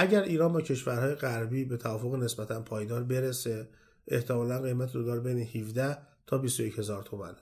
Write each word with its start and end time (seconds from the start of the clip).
اگر 0.00 0.22
ایران 0.22 0.52
با 0.52 0.60
کشورهای 0.60 1.14
غربی 1.14 1.64
به 1.64 1.76
توافق 1.76 2.14
نسبتا 2.14 2.60
پایدار 2.60 3.02
برسه 3.02 3.68
احتمالا 4.08 4.62
قیمت 4.62 4.92
دلار 4.92 5.20
بین 5.20 5.38
17 5.38 5.98
تا 6.26 6.38
21 6.38 6.78
هزار 6.78 7.02
تومنه. 7.02 7.36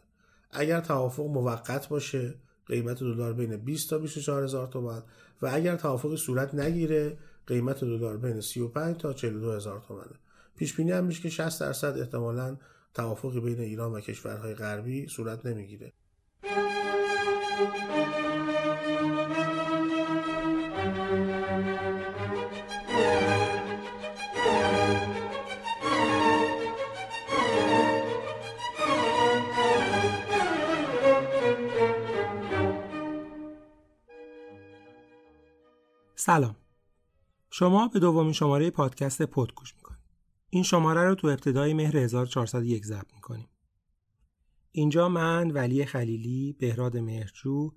اگر 0.50 0.80
توافق 0.80 1.26
موقت 1.26 1.88
باشه 1.88 2.34
قیمت 2.66 3.00
دلار 3.00 3.32
بین 3.32 3.56
20 3.56 3.90
تا 3.90 3.98
24 3.98 4.44
هزار 4.44 4.66
تومن. 4.66 5.02
و 5.42 5.50
اگر 5.52 5.76
توافق 5.76 6.16
صورت 6.16 6.54
نگیره 6.54 7.18
قیمت 7.46 7.80
دلار 7.80 8.16
بین 8.16 8.40
35 8.40 8.96
تا 8.96 9.12
42 9.12 9.52
هزار 9.52 9.84
تومنه. 9.88 10.16
پیش 10.56 10.74
بینی 10.74 10.92
هم 10.92 11.04
میشه 11.04 11.22
که 11.22 11.28
60 11.28 11.60
درصد 11.60 11.98
احتمالا 11.98 12.56
توافقی 12.94 13.40
بین 13.40 13.60
ایران 13.60 13.92
و 13.92 14.00
کشورهای 14.00 14.54
غربی 14.54 15.06
صورت 15.06 15.46
نمی‌گیره. 15.46 15.92
سلام. 36.26 36.56
شما 37.50 37.88
به 37.88 37.98
دومین 37.98 38.32
شماره 38.32 38.70
پادکست 38.70 39.22
پد 39.22 39.52
گوش 39.56 39.76
می‌کنید. 39.76 40.02
این 40.50 40.62
شماره 40.62 41.04
رو 41.04 41.14
تو 41.14 41.26
ابتدای 41.26 41.74
مهر 41.74 41.96
1401 41.96 42.84
ضبط 42.84 43.14
می‌کنیم. 43.14 43.48
اینجا 44.72 45.08
من 45.08 45.50
ولی 45.50 45.84
خلیلی 45.84 46.56
بهراد 46.58 46.96
مهرجو 46.96 47.72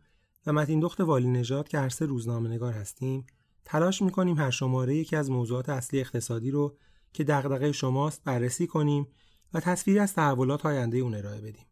و 0.46 0.54
متین 0.54 0.80
دخت 0.80 1.02
والی 1.02 1.28
نژاد 1.28 1.68
که 1.68 1.80
هر 1.80 1.90
سه 1.90 2.06
روزنامه 2.06 2.50
نگار 2.50 2.74
هستیم 2.74 3.26
تلاش 3.66 4.02
می‌کنیم 4.02 4.38
هر 4.38 4.52
شماره 4.52 4.96
یکی 4.96 5.16
از 5.16 5.32
موضوعات 5.32 5.70
اصلی 5.70 6.00
اقتصادی 6.00 6.52
رو 6.52 6.78
که 7.14 7.24
دغدغه 7.24 7.72
شماست 7.72 8.24
بررسی 8.24 8.68
کنیم 8.68 9.08
و 9.54 9.60
تصویری 9.60 10.00
از 10.00 10.14
تحولات 10.14 10.66
آینده 10.66 10.98
اون 10.98 11.16
ارائه 11.16 11.42
بدیم. 11.42 11.66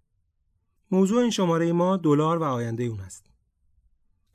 موضوع 0.91 1.21
این 1.21 1.31
شماره 1.31 1.71
ما 1.71 1.97
دلار 1.97 2.37
و 2.37 2.43
آینده 2.43 2.83
اون 2.83 2.99
است. 2.99 3.36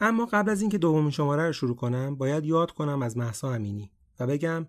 اما 0.04 0.26
قبل 0.26 0.50
از 0.50 0.60
اینکه 0.60 0.78
دومین 0.78 1.10
شماره 1.10 1.46
رو 1.46 1.52
شروع 1.52 1.76
کنم 1.76 2.16
باید 2.16 2.44
یاد 2.44 2.70
کنم 2.70 3.02
از 3.02 3.16
محسا 3.16 3.52
امینی 3.52 3.90
و 4.20 4.26
بگم 4.26 4.66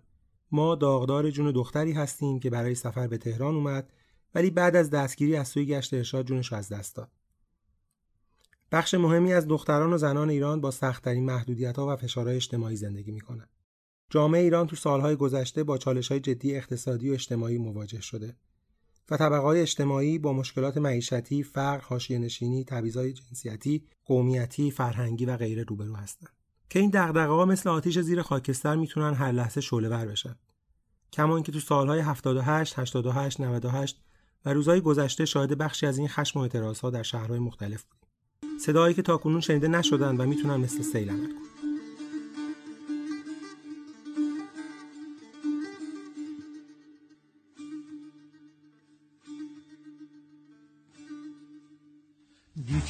ما 0.50 0.74
داغدار 0.74 1.30
جون 1.30 1.50
دختری 1.50 1.92
هستیم 1.92 2.40
که 2.40 2.50
برای 2.50 2.74
سفر 2.74 3.06
به 3.06 3.18
تهران 3.18 3.54
اومد 3.54 3.92
ولی 4.34 4.50
بعد 4.50 4.76
از 4.76 4.90
دستگیری 4.90 5.36
از 5.36 5.48
سوی 5.48 5.66
گشت 5.66 5.94
ارشاد 5.94 6.26
جونش 6.26 6.52
از 6.52 6.68
دست 6.68 6.96
داد. 6.96 7.10
بخش 8.72 8.94
مهمی 8.94 9.32
از 9.32 9.48
دختران 9.48 9.92
و 9.92 9.98
زنان 9.98 10.30
ایران 10.30 10.60
با 10.60 10.70
سختترین 10.70 11.24
محدودیت 11.24 11.78
ها 11.78 11.86
و 11.86 11.96
فشارهای 11.96 12.36
اجتماعی 12.36 12.76
زندگی 12.76 13.12
می‌کنند. 13.12 13.48
جامعه 14.10 14.42
ایران 14.42 14.66
تو 14.66 14.76
سالهای 14.76 15.16
گذشته 15.16 15.64
با 15.64 15.78
چالش 15.78 16.08
های 16.10 16.20
جدی 16.20 16.56
اقتصادی 16.56 17.10
و 17.10 17.12
اجتماعی 17.12 17.58
مواجه 17.58 18.00
شده 18.00 18.36
و 19.10 19.16
طبقات 19.16 19.56
اجتماعی 19.56 20.18
با 20.18 20.32
مشکلات 20.32 20.76
معیشتی، 20.76 21.42
فقر، 21.42 21.80
حاشیه 21.80 22.18
نشینی، 22.18 22.64
تبعیض‌های 22.64 23.12
جنسیتی، 23.12 23.84
قومیتی، 24.04 24.70
فرهنگی 24.70 25.26
و 25.26 25.36
غیره 25.36 25.62
روبرو 25.62 25.96
هستند. 25.96 26.28
که 26.70 26.78
این 26.78 26.90
دغدغه‌ها 26.90 27.44
مثل 27.44 27.68
آتیش 27.68 27.98
زیر 27.98 28.22
خاکستر 28.22 28.76
می‌تونن 28.76 29.14
هر 29.14 29.32
لحظه 29.32 29.60
شعله‌ور 29.60 30.06
بشن. 30.06 30.36
کما 31.12 31.34
اینکه 31.34 31.52
تو 31.52 31.60
سالهای 31.60 32.00
78, 32.00 32.78
88, 32.78 33.40
98 33.40 34.00
و 34.44 34.52
روزهای 34.52 34.80
گذشته 34.80 35.24
شاهد 35.24 35.58
بخشی 35.58 35.86
از 35.86 35.98
این 35.98 36.08
خشم 36.08 36.38
و 36.38 36.42
اعتراضها 36.42 36.90
در 36.90 37.02
شهرهای 37.02 37.38
مختلف 37.38 37.84
بودیم. 37.84 38.58
صدایی 38.58 38.94
که 38.94 39.02
تاکنون 39.02 39.40
شنیده 39.40 39.68
نشدن 39.68 40.16
و 40.16 40.26
می‌تونن 40.26 40.56
مثل 40.56 40.82
سیل 40.82 41.10
عمل 41.10 41.26
کنن. 41.26 41.53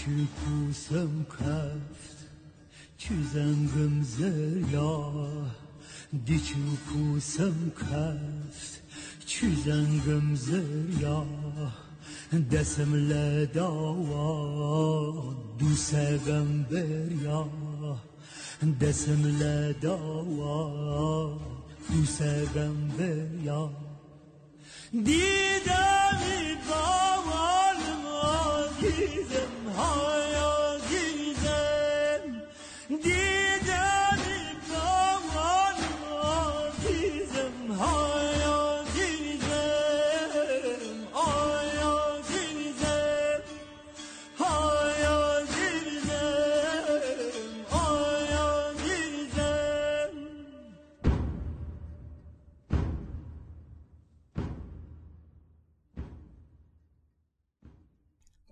Чекусам 0.04 1.24
кафт, 1.24 2.18
чизангым 2.98 4.04
зеля. 4.04 5.50
Дичукусам 6.12 7.70
кафт, 7.70 8.82
чизангым 9.24 10.36
зеля. 10.36 11.24
Десем 12.32 12.94
ле 12.94 13.46
дава, 13.54 15.34
дусегам 15.58 16.66
беря. 16.70 17.48
Десем 18.60 19.24
ле 19.38 19.74
дава, 19.80 21.40
дусегам 21.88 22.92
беря. 22.98 23.70
Дидами 24.92 26.58
давалма, 26.68 28.68
дидами. 28.82 29.43
hard. 29.74 30.13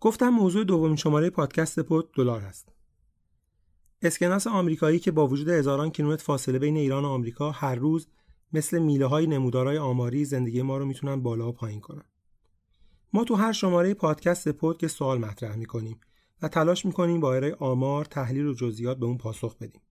گفتم 0.05 0.29
موضوع 0.29 0.65
دومین 0.65 0.97
شماره 0.97 1.31
پادکست 1.31 1.81
پد 1.81 2.05
دلار 2.15 2.43
است. 2.43 2.69
اسکناس 4.03 4.47
آمریکایی 4.47 4.99
که 4.99 5.11
با 5.11 5.27
وجود 5.27 5.49
هزاران 5.49 5.91
کیلومتر 5.91 6.23
فاصله 6.25 6.59
بین 6.59 6.77
ایران 6.77 7.05
و 7.05 7.09
آمریکا 7.09 7.51
هر 7.51 7.75
روز 7.75 8.09
مثل 8.53 8.79
میله 8.79 9.07
های 9.07 9.27
نمودارهای 9.27 9.79
آماری 9.79 10.25
زندگی 10.25 10.63
ما 10.63 10.79
رو 10.79 10.85
می‌تونن 10.85 11.23
بالا 11.23 11.49
و 11.49 11.53
پایین 11.53 11.81
کنن. 11.81 12.05
ما 13.13 13.25
تو 13.25 13.35
هر 13.35 13.53
شماره 13.53 13.95
پادکست 13.95 14.49
پد 14.49 14.77
که 14.77 14.89
سوال 14.89 15.19
مطرح 15.19 15.57
می‌کنیم 15.57 16.01
و 16.43 16.49
تلاش 16.49 16.87
می‌کنیم 16.87 17.21
با 17.21 17.35
ارائه 17.35 17.55
آمار، 17.55 18.05
تحلیل 18.05 18.47
و 18.47 18.55
جزئیات 18.55 18.99
به 18.99 19.07
اون 19.07 19.19
پاسخ 19.19 19.57
بدیم. 19.57 19.83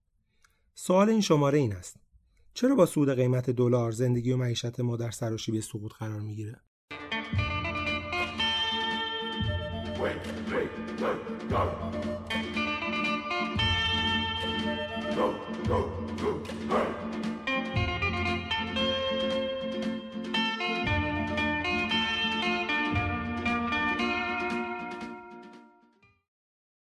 سوال 0.74 1.08
این 1.08 1.20
شماره 1.20 1.58
این 1.58 1.72
است: 1.72 1.96
چرا 2.54 2.74
با 2.74 2.86
صعود 2.86 3.14
قیمت 3.14 3.50
دلار 3.50 3.92
زندگی 3.92 4.32
و 4.32 4.36
معیشت 4.36 4.80
ما 4.80 4.96
در 4.96 5.10
سراشیبی 5.10 5.60
سقوط 5.60 5.92
قرار 5.92 6.20
می‌گیره؟ 6.20 6.60
Wait, 10.02 10.16
wait, 10.52 10.70
wait, 11.00 11.48
go. 11.48 11.62
Go, 15.16 15.26
go, 15.68 15.78
go, 16.20 16.30
go. 16.70 16.80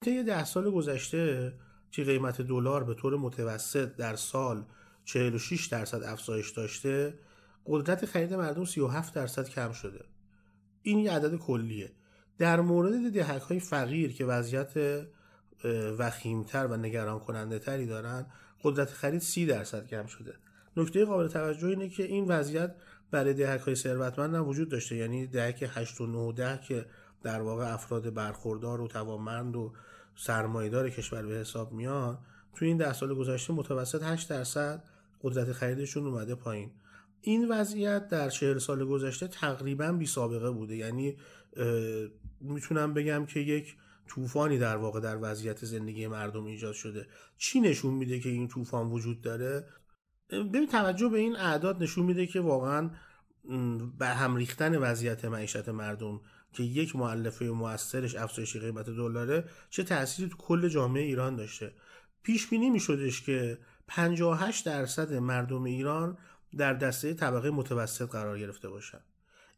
طی 0.01 0.23
ده 0.23 0.43
سال 0.43 0.71
گذشته 0.71 1.53
که 1.91 2.03
قیمت 2.03 2.41
دلار 2.41 2.83
به 2.83 2.93
طور 2.93 3.17
متوسط 3.17 3.95
در 3.95 4.15
سال 4.15 4.65
46 5.05 5.65
درصد 5.65 6.03
افزایش 6.03 6.49
داشته 6.49 7.19
قدرت 7.65 8.05
خرید 8.05 8.33
مردم 8.33 8.65
37 8.65 9.13
درصد 9.13 9.49
کم 9.49 9.71
شده 9.71 10.05
این 10.81 10.99
یه 10.99 11.11
عدد 11.11 11.35
کلیه 11.35 11.91
در 12.43 12.61
مورد 12.61 13.13
دهک 13.13 13.41
های 13.41 13.59
فقیر 13.59 14.13
که 14.13 14.25
وضعیت 14.25 15.03
وخیمتر 15.99 16.67
و 16.67 16.77
نگران 16.77 17.19
کننده 17.19 17.59
تری 17.59 17.85
دارن 17.85 18.25
قدرت 18.63 18.89
خرید 18.89 19.21
30 19.21 19.45
درصد 19.45 19.87
کم 19.87 20.05
شده. 20.05 20.33
نکته 20.77 21.05
قابل 21.05 21.27
توجه 21.27 21.67
اینه 21.67 21.89
که 21.89 22.03
این 22.03 22.25
وضعیت 22.27 22.75
برای 23.11 23.33
دهک 23.33 23.61
های 23.61 23.75
ثروتمند 23.75 24.35
هم 24.35 24.47
وجود 24.47 24.69
داشته. 24.69 24.95
یعنی 24.95 25.27
دهک 25.27 25.69
8 25.73 26.01
و 26.01 26.07
9 26.07 26.17
و 26.17 26.31
10 26.31 26.59
که 26.67 26.85
در 27.23 27.41
واقع 27.41 27.73
افراد 27.73 28.13
برخوردار 28.13 28.81
و 28.81 28.87
توانمند 28.87 29.55
و 29.55 29.73
سرمایدار 30.15 30.89
کشور 30.89 31.25
به 31.25 31.33
حساب 31.33 31.73
میان 31.73 32.17
تو 32.55 32.65
این 32.65 32.77
ده 32.77 32.93
سال 32.93 33.15
گذشته 33.15 33.53
متوسط 33.53 34.03
8 34.03 34.29
درصد 34.29 34.83
قدرت 35.21 35.51
خریدشون 35.51 36.07
اومده 36.07 36.35
پایین. 36.35 36.71
این 37.21 37.49
وضعیت 37.49 38.07
در 38.07 38.29
40 38.29 38.57
سال 38.57 38.85
گذشته 38.85 39.27
تقریبا 39.27 39.91
بی 39.91 40.05
سابقه 40.05 40.51
بوده. 40.51 40.75
یعنی 40.75 41.17
می‌تونم 42.43 42.93
بگم 42.93 43.25
که 43.25 43.39
یک 43.39 43.75
طوفانی 44.07 44.57
در 44.57 44.77
واقع 44.77 44.99
در 44.99 45.17
وضعیت 45.21 45.65
زندگی 45.65 46.07
مردم 46.07 46.45
ایجاد 46.45 46.73
شده. 46.73 47.07
چی 47.37 47.59
نشون 47.59 47.93
میده 47.93 48.19
که 48.19 48.29
این 48.29 48.47
طوفان 48.47 48.87
وجود 48.87 49.21
داره؟ 49.21 49.67
ببین 50.29 50.67
توجه 50.67 51.09
به 51.09 51.17
این 51.19 51.35
اعداد 51.35 51.83
نشون 51.83 52.05
میده 52.05 52.27
که 52.27 52.39
واقعا 52.39 52.89
به 53.99 54.07
هم 54.07 54.35
ریختن 54.35 54.77
وضعیت 54.77 55.25
معیشت 55.25 55.69
مردم 55.69 56.21
که 56.53 56.63
یک 56.63 56.95
معلفه 56.95 57.45
موثرش 57.45 58.15
افزایش 58.15 58.57
قیمت 58.57 58.85
دلاره 58.85 59.45
چه 59.69 59.83
تأثیری 59.83 60.29
تو 60.29 60.37
کل 60.37 60.67
جامعه 60.67 61.03
ایران 61.03 61.35
داشته. 61.35 61.73
پیش 62.23 62.47
بینی 62.47 62.69
میشدش 62.69 63.21
که 63.21 63.57
58 63.87 64.65
درصد 64.65 65.13
مردم 65.13 65.63
ایران 65.63 66.17
در 66.57 66.73
دسته 66.73 67.13
طبقه 67.13 67.49
متوسط 67.49 68.09
قرار 68.09 68.39
گرفته 68.39 68.69
باشند 68.69 69.12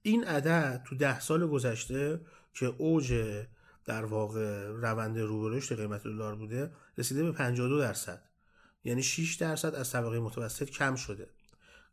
این 0.06 0.24
عدد 0.24 0.81
تو 0.86 0.96
ده 0.96 1.19
سال 1.19 1.48
گذشته 1.48 2.19
که 2.54 2.66
اوج 2.66 3.13
در 3.86 4.06
واقع 4.06 4.68
روند 4.68 5.19
رو 5.19 5.42
به 5.42 5.57
رشد 5.57 5.75
قیمت 5.75 6.04
دلار 6.04 6.36
بوده 6.36 6.72
رسیده 6.98 7.24
به 7.24 7.31
52 7.31 7.80
درصد. 7.80 8.22
یعنی 8.84 9.04
6 9.04 9.36
درصد 9.36 9.75
از 9.75 9.92
طبقه 9.92 10.19
متوسط 10.19 10.69
کم 10.69 10.96
شده. 10.96 11.28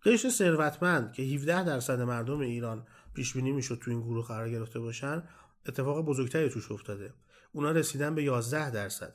قشر 0.05 0.31
ثروتمند 0.31 1.13
که 1.13 1.23
17 1.23 1.65
درصد 1.65 2.01
مردم 2.01 2.41
ایران 2.41 2.87
پیش 3.15 3.33
بینی 3.33 3.53
می‌شد 3.53 3.79
تو 3.83 3.91
این 3.91 4.01
گروه 4.01 4.27
قرار 4.27 4.51
گرفته 4.51 4.81
باشن 4.81 5.23
اتفاق 5.67 6.05
بزرگتری 6.05 6.49
توش 6.49 6.73
افتاده. 6.73 7.13
اونا 7.53 7.71
رسیدن 7.71 8.15
به 8.15 8.23
11 8.23 8.71
درصد. 8.71 9.15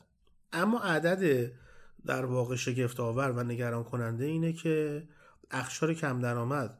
اما 0.52 0.80
عدد 0.80 1.52
در 2.06 2.24
واقع 2.24 2.56
شگفت 2.56 3.00
آور 3.00 3.30
و 3.30 3.42
نگران 3.42 3.84
کننده 3.84 4.24
اینه 4.24 4.52
که 4.52 5.02
اخشار 5.50 5.94
کم 5.94 6.20
درآمد 6.20 6.78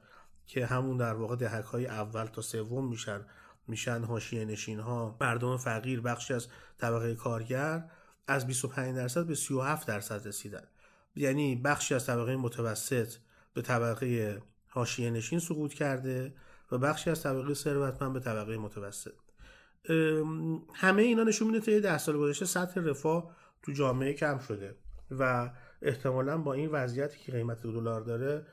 که 0.48 0.66
همون 0.66 0.96
در 0.96 1.14
واقع 1.14 1.36
دهک 1.36 1.64
های 1.64 1.86
اول 1.86 2.24
تا 2.24 2.42
سوم 2.42 2.88
میشن 2.88 3.20
میشن 3.66 4.04
حاشیه 4.04 4.44
نشین 4.44 4.80
ها 4.80 5.16
مردم 5.20 5.56
فقیر 5.56 6.00
بخشی 6.00 6.34
از 6.34 6.48
طبقه 6.78 7.14
کارگر 7.14 7.84
از 8.26 8.46
25 8.46 8.96
درصد 8.96 9.26
به 9.26 9.34
37 9.34 9.88
درصد 9.88 10.28
رسیدن. 10.28 10.62
یعنی 11.16 11.56
بخشی 11.56 11.94
از 11.94 12.06
طبقه 12.06 12.36
متوسط 12.36 13.14
به 13.54 13.62
طبقه 13.62 14.42
حاشیه 14.68 15.10
نشین 15.10 15.38
سقوط 15.38 15.74
کرده 15.74 16.34
و 16.72 16.78
بخشی 16.78 17.10
از 17.10 17.22
طبقه 17.22 17.54
ثروتمند 17.54 18.12
به 18.12 18.20
طبقه 18.20 18.56
متوسط. 18.56 19.14
همه 20.74 21.02
اینا 21.02 21.22
نشون 21.22 21.48
میده 21.50 21.60
طی 21.60 21.80
ده 21.80 21.98
سال 21.98 22.18
گذشته 22.18 22.46
سطح 22.46 22.80
رفاه 22.80 23.36
تو 23.62 23.72
جامعه 23.72 24.12
کم 24.12 24.38
شده 24.38 24.76
و 25.10 25.50
احتمالا 25.82 26.38
با 26.38 26.52
این 26.52 26.70
وضعیتی 26.70 27.18
که 27.18 27.32
قیمت 27.32 27.62
دلار 27.62 28.00
داره 28.00 28.46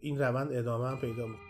این 0.00 0.18
روند 0.18 0.52
ادامه 0.52 0.88
هم 0.88 0.96
پیدا 1.00 1.26
می‌کنه. 1.26 1.48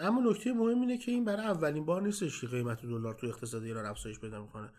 اما 0.00 0.30
نکته 0.30 0.52
مهم 0.52 0.80
اینه 0.80 0.98
که 0.98 1.12
این 1.12 1.24
برای 1.24 1.46
اولین 1.46 1.84
بار 1.84 2.02
نیستش 2.02 2.40
که 2.40 2.46
قیمت 2.46 2.82
دلار 2.82 3.14
تو 3.14 3.26
اقتصاد 3.26 3.62
ایران 3.62 3.86
افزایش 3.86 4.20
پیدا 4.20 4.42
می‌کنه 4.42 4.70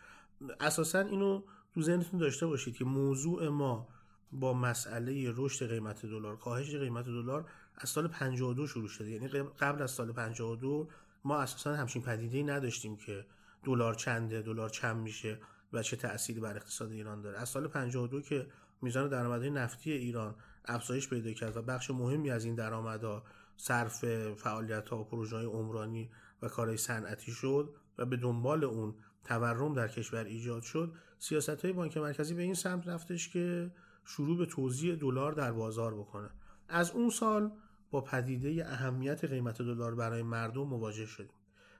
اساسا 0.59 0.99
اینو 0.99 1.41
تو 1.73 1.81
ذهنتون 1.81 2.19
داشته 2.19 2.47
باشید 2.47 2.75
که 2.75 2.85
موضوع 2.85 3.49
ما 3.49 3.87
با 4.31 4.53
مسئله 4.53 5.33
رشد 5.35 5.69
قیمت 5.69 6.05
دلار 6.05 6.37
کاهش 6.37 6.75
قیمت 6.75 7.05
دلار 7.05 7.45
از 7.75 7.89
سال 7.89 8.07
52 8.07 8.67
شروع 8.67 8.87
شده. 8.87 9.09
یعنی 9.09 9.27
قبل 9.59 9.81
از 9.81 9.91
سال 9.91 10.11
52 10.11 10.89
ما 11.23 11.39
اساسا 11.39 11.75
همچین 11.75 12.01
پدیده 12.01 12.43
نداشتیم 12.43 12.97
که 12.97 13.25
دلار 13.63 13.93
چنده 13.93 14.41
دلار 14.41 14.69
چند 14.69 14.97
میشه 14.97 15.39
و 15.73 15.83
چه 15.83 15.95
تأثیری 15.95 16.39
بر 16.39 16.55
اقتصاد 16.55 16.91
ایران 16.91 17.21
داره. 17.21 17.39
از 17.39 17.49
سال 17.49 17.67
52 17.67 18.21
که 18.21 18.47
میزان 18.81 19.09
درآمدهای 19.09 19.49
نفتی 19.49 19.91
ایران 19.91 20.35
افزایش 20.65 21.09
پیدا 21.09 21.33
کرد 21.33 21.57
و 21.57 21.61
بخش 21.61 21.91
مهمی 21.91 22.31
از 22.31 22.45
این 22.45 22.55
درآمدها 22.55 23.23
صرف 23.57 24.05
فعالیت 24.33 24.89
ها 24.89 24.99
و 24.99 25.03
پروژه 25.03 25.35
های 25.35 25.45
عمرانی 25.45 26.09
و 26.41 26.47
کارهای 26.47 26.77
صنعتی 26.77 27.31
شد 27.31 27.75
و 27.97 28.05
به 28.05 28.17
دنبال 28.17 28.63
اون 28.63 28.95
تورم 29.23 29.73
در 29.73 29.87
کشور 29.87 30.23
ایجاد 30.23 30.61
شد. 30.61 30.93
سیاست 31.19 31.49
های 31.65 31.73
بانک 31.73 31.97
مرکزی 31.97 32.33
به 32.33 32.41
این 32.41 32.53
سمت 32.53 32.87
رفتش 32.87 33.29
که 33.29 33.71
شروع 34.09 34.37
به 34.37 34.45
توزیع 34.45 34.95
دلار 34.95 35.31
در 35.31 35.51
بازار 35.51 35.93
بکنه. 35.93 36.29
از 36.67 36.91
اون 36.91 37.09
سال 37.09 37.51
با 37.91 38.01
پدیده 38.01 38.65
اهمیت 38.67 39.25
قیمت 39.25 39.61
دلار 39.61 39.95
برای 39.95 40.23
مردم 40.23 40.63
مواجه 40.63 41.05
شدیم. 41.05 41.33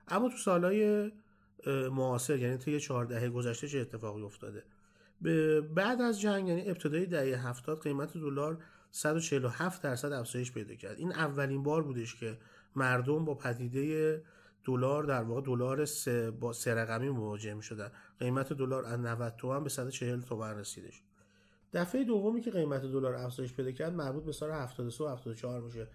اما 0.08 0.30
تو 0.30 0.38
سالهای 0.38 1.12
معاصر 1.92 2.40
یعنی 2.40 2.58
طی 2.58 2.80
چهار 2.80 3.06
دهه 3.06 3.30
گذشته 3.30 3.68
چه 3.68 3.80
اتفاقی 3.80 4.22
افتاده؟ 4.22 4.64
بعد 5.76 6.02
از 6.02 6.22
جنگ 6.22 6.48
یعنی 6.48 6.70
ابتدای 6.70 7.06
دهه 7.06 7.48
هفتاد 7.48 7.81
قیمت 7.81 8.18
دلار 8.18 8.64
147 8.92 9.81
درصد 9.81 10.12
افزایش 10.12 10.52
پیدا 10.52 10.76
کرد. 10.76 10.98
این 10.98 11.12
اولین 11.12 11.64
بار 11.64 11.84
بودش 11.84 12.16
که 12.16 12.38
مردم 12.76 13.26
با 13.26 13.36
پدیده 13.36 14.24
دلار 14.64 15.04
در 15.04 15.24
واقع 15.24 15.42
دلار 15.42 15.86
سه 15.86 16.31
با 16.31 16.54
سه 16.54 16.74
رقمی 16.74 17.10
مواجه 17.10 17.54
می 17.54 17.64
شدن 17.64 17.92
قیمت 18.20 18.54
دلار 18.54 18.86
از 18.86 19.00
90 19.00 19.36
تومن 19.36 19.64
به 19.64 19.70
140 19.70 20.22
تومن 20.22 20.58
رسیدش. 20.58 21.04
دفعه 21.74 22.04
دومی 22.04 22.42
که 22.42 22.51
قیمت 22.51 22.81
دلار 22.81 23.16
افزایش 23.16 23.54
پیدا 23.54 23.71
کرد 23.71 23.94
مربوط 23.94 24.24
به 24.24 24.31
سال 24.31 24.51
73 24.51 25.04
و 25.04 25.07
74 25.07 25.62
میشه 25.62 25.88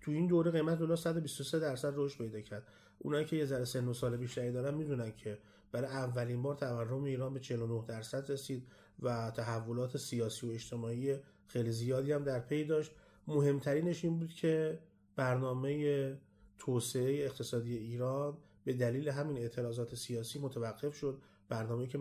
تو 0.00 0.10
این 0.10 0.26
دوره 0.26 0.50
قیمت 0.50 0.78
دلار 0.78 0.96
123 0.96 1.58
درصد 1.58 1.92
رشد 1.96 2.18
پیدا 2.18 2.40
کرد. 2.40 2.66
اونایی 2.98 3.24
که 3.24 3.36
یه 3.36 3.44
ذره 3.44 3.64
سن 3.64 3.88
و 3.88 3.92
سال 3.92 4.16
بیشتری 4.16 4.52
دارن 4.52 4.74
می‌دونن 4.74 5.12
که 5.12 5.38
برای 5.72 5.88
اولین 5.88 6.42
بار 6.42 6.54
تورم 6.54 7.04
ایران 7.04 7.34
به 7.34 7.40
49 7.40 7.84
درصد 7.88 8.32
رسید 8.32 8.66
و 9.02 9.30
تحولات 9.30 9.96
سیاسی 9.96 10.46
و 10.46 10.50
اجتماعی 10.50 11.16
خیلی 11.46 11.72
زیادی 11.72 12.12
هم 12.12 12.24
در 12.24 12.40
پی 12.40 12.64
داشت. 12.64 12.92
مهمترینش 13.26 14.04
این 14.04 14.18
بود 14.18 14.32
که 14.32 14.78
برنامه 15.16 16.16
توسعه 16.58 17.24
اقتصادی 17.24 17.76
ایران 17.76 18.36
به 18.64 18.72
دلیل 18.72 19.08
همین 19.08 19.38
اعتراضات 19.38 19.94
سیاسی 19.94 20.38
متوقف 20.38 20.94
شد. 20.94 21.18
برنامه 21.48 21.86
که 21.86 21.98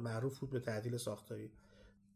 معروف 0.00 0.38
بود 0.38 0.50
به 0.50 0.60
تعدیل 0.60 0.96
ساختاری. 0.96 1.50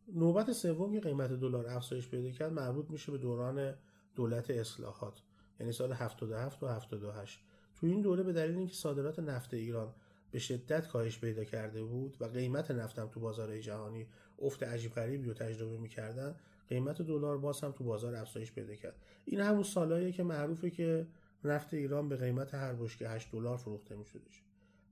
نوبت 0.08 0.52
سوم 0.52 0.92
که 0.92 1.00
قیمت 1.00 1.32
دلار 1.32 1.66
افزایش 1.66 2.08
پیدا 2.08 2.30
کرد 2.30 2.52
مربوط 2.52 2.90
میشه 2.90 3.12
به 3.12 3.18
دوران 3.18 3.74
دولت 4.14 4.50
اصلاحات 4.50 5.22
یعنی 5.60 5.72
سال 5.72 5.92
77 5.92 6.62
و 6.62 6.68
78 6.68 7.44
تو 7.76 7.86
این 7.86 8.00
دوره 8.00 8.22
به 8.22 8.32
دلیل 8.32 8.56
اینکه 8.56 8.74
صادرات 8.74 9.18
نفت 9.18 9.54
ایران 9.54 9.94
به 10.30 10.38
شدت 10.38 10.88
کاهش 10.88 11.18
پیدا 11.18 11.44
کرده 11.44 11.82
بود 11.82 12.16
و 12.20 12.24
قیمت 12.24 12.70
نفتم 12.70 13.06
تو 13.06 13.20
بازارهای 13.20 13.60
جهانی 13.60 14.06
افت 14.38 14.62
عجیب 14.62 14.92
غریبی 14.92 15.26
رو 15.26 15.34
تجربه 15.34 15.78
می‌کردن 15.78 16.34
قیمت 16.68 17.02
دلار 17.02 17.38
باز 17.38 17.60
هم 17.60 17.72
تو 17.72 17.84
بازار 17.84 18.14
افزایش 18.14 18.52
پیدا 18.52 18.74
کرد. 18.74 18.96
این 19.24 19.40
همون 19.40 19.62
سالهاییه 19.62 20.12
که 20.12 20.22
معروفه 20.22 20.70
که 20.70 21.06
نفت 21.44 21.74
ایران 21.74 22.08
به 22.08 22.16
قیمت 22.16 22.54
هر 22.54 22.72
بشکه 22.72 23.08
8 23.08 23.32
دلار 23.32 23.56
فروخته 23.56 23.96
میشدش. 23.96 24.42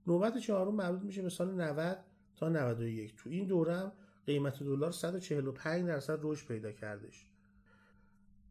نوبت 0.07 0.37
چهارم 0.37 0.75
مربوط 0.75 1.01
میشه 1.01 1.21
به 1.21 1.29
سال 1.29 1.61
90 1.61 1.97
تا 2.35 2.49
91 2.49 3.15
تو 3.15 3.29
این 3.29 3.45
دوره 3.47 3.75
هم 3.75 3.91
قیمت 4.25 4.63
دلار 4.63 4.91
145 4.91 5.87
درصد 5.87 6.19
رشد 6.21 6.47
پیدا 6.47 6.71
کردش. 6.71 7.25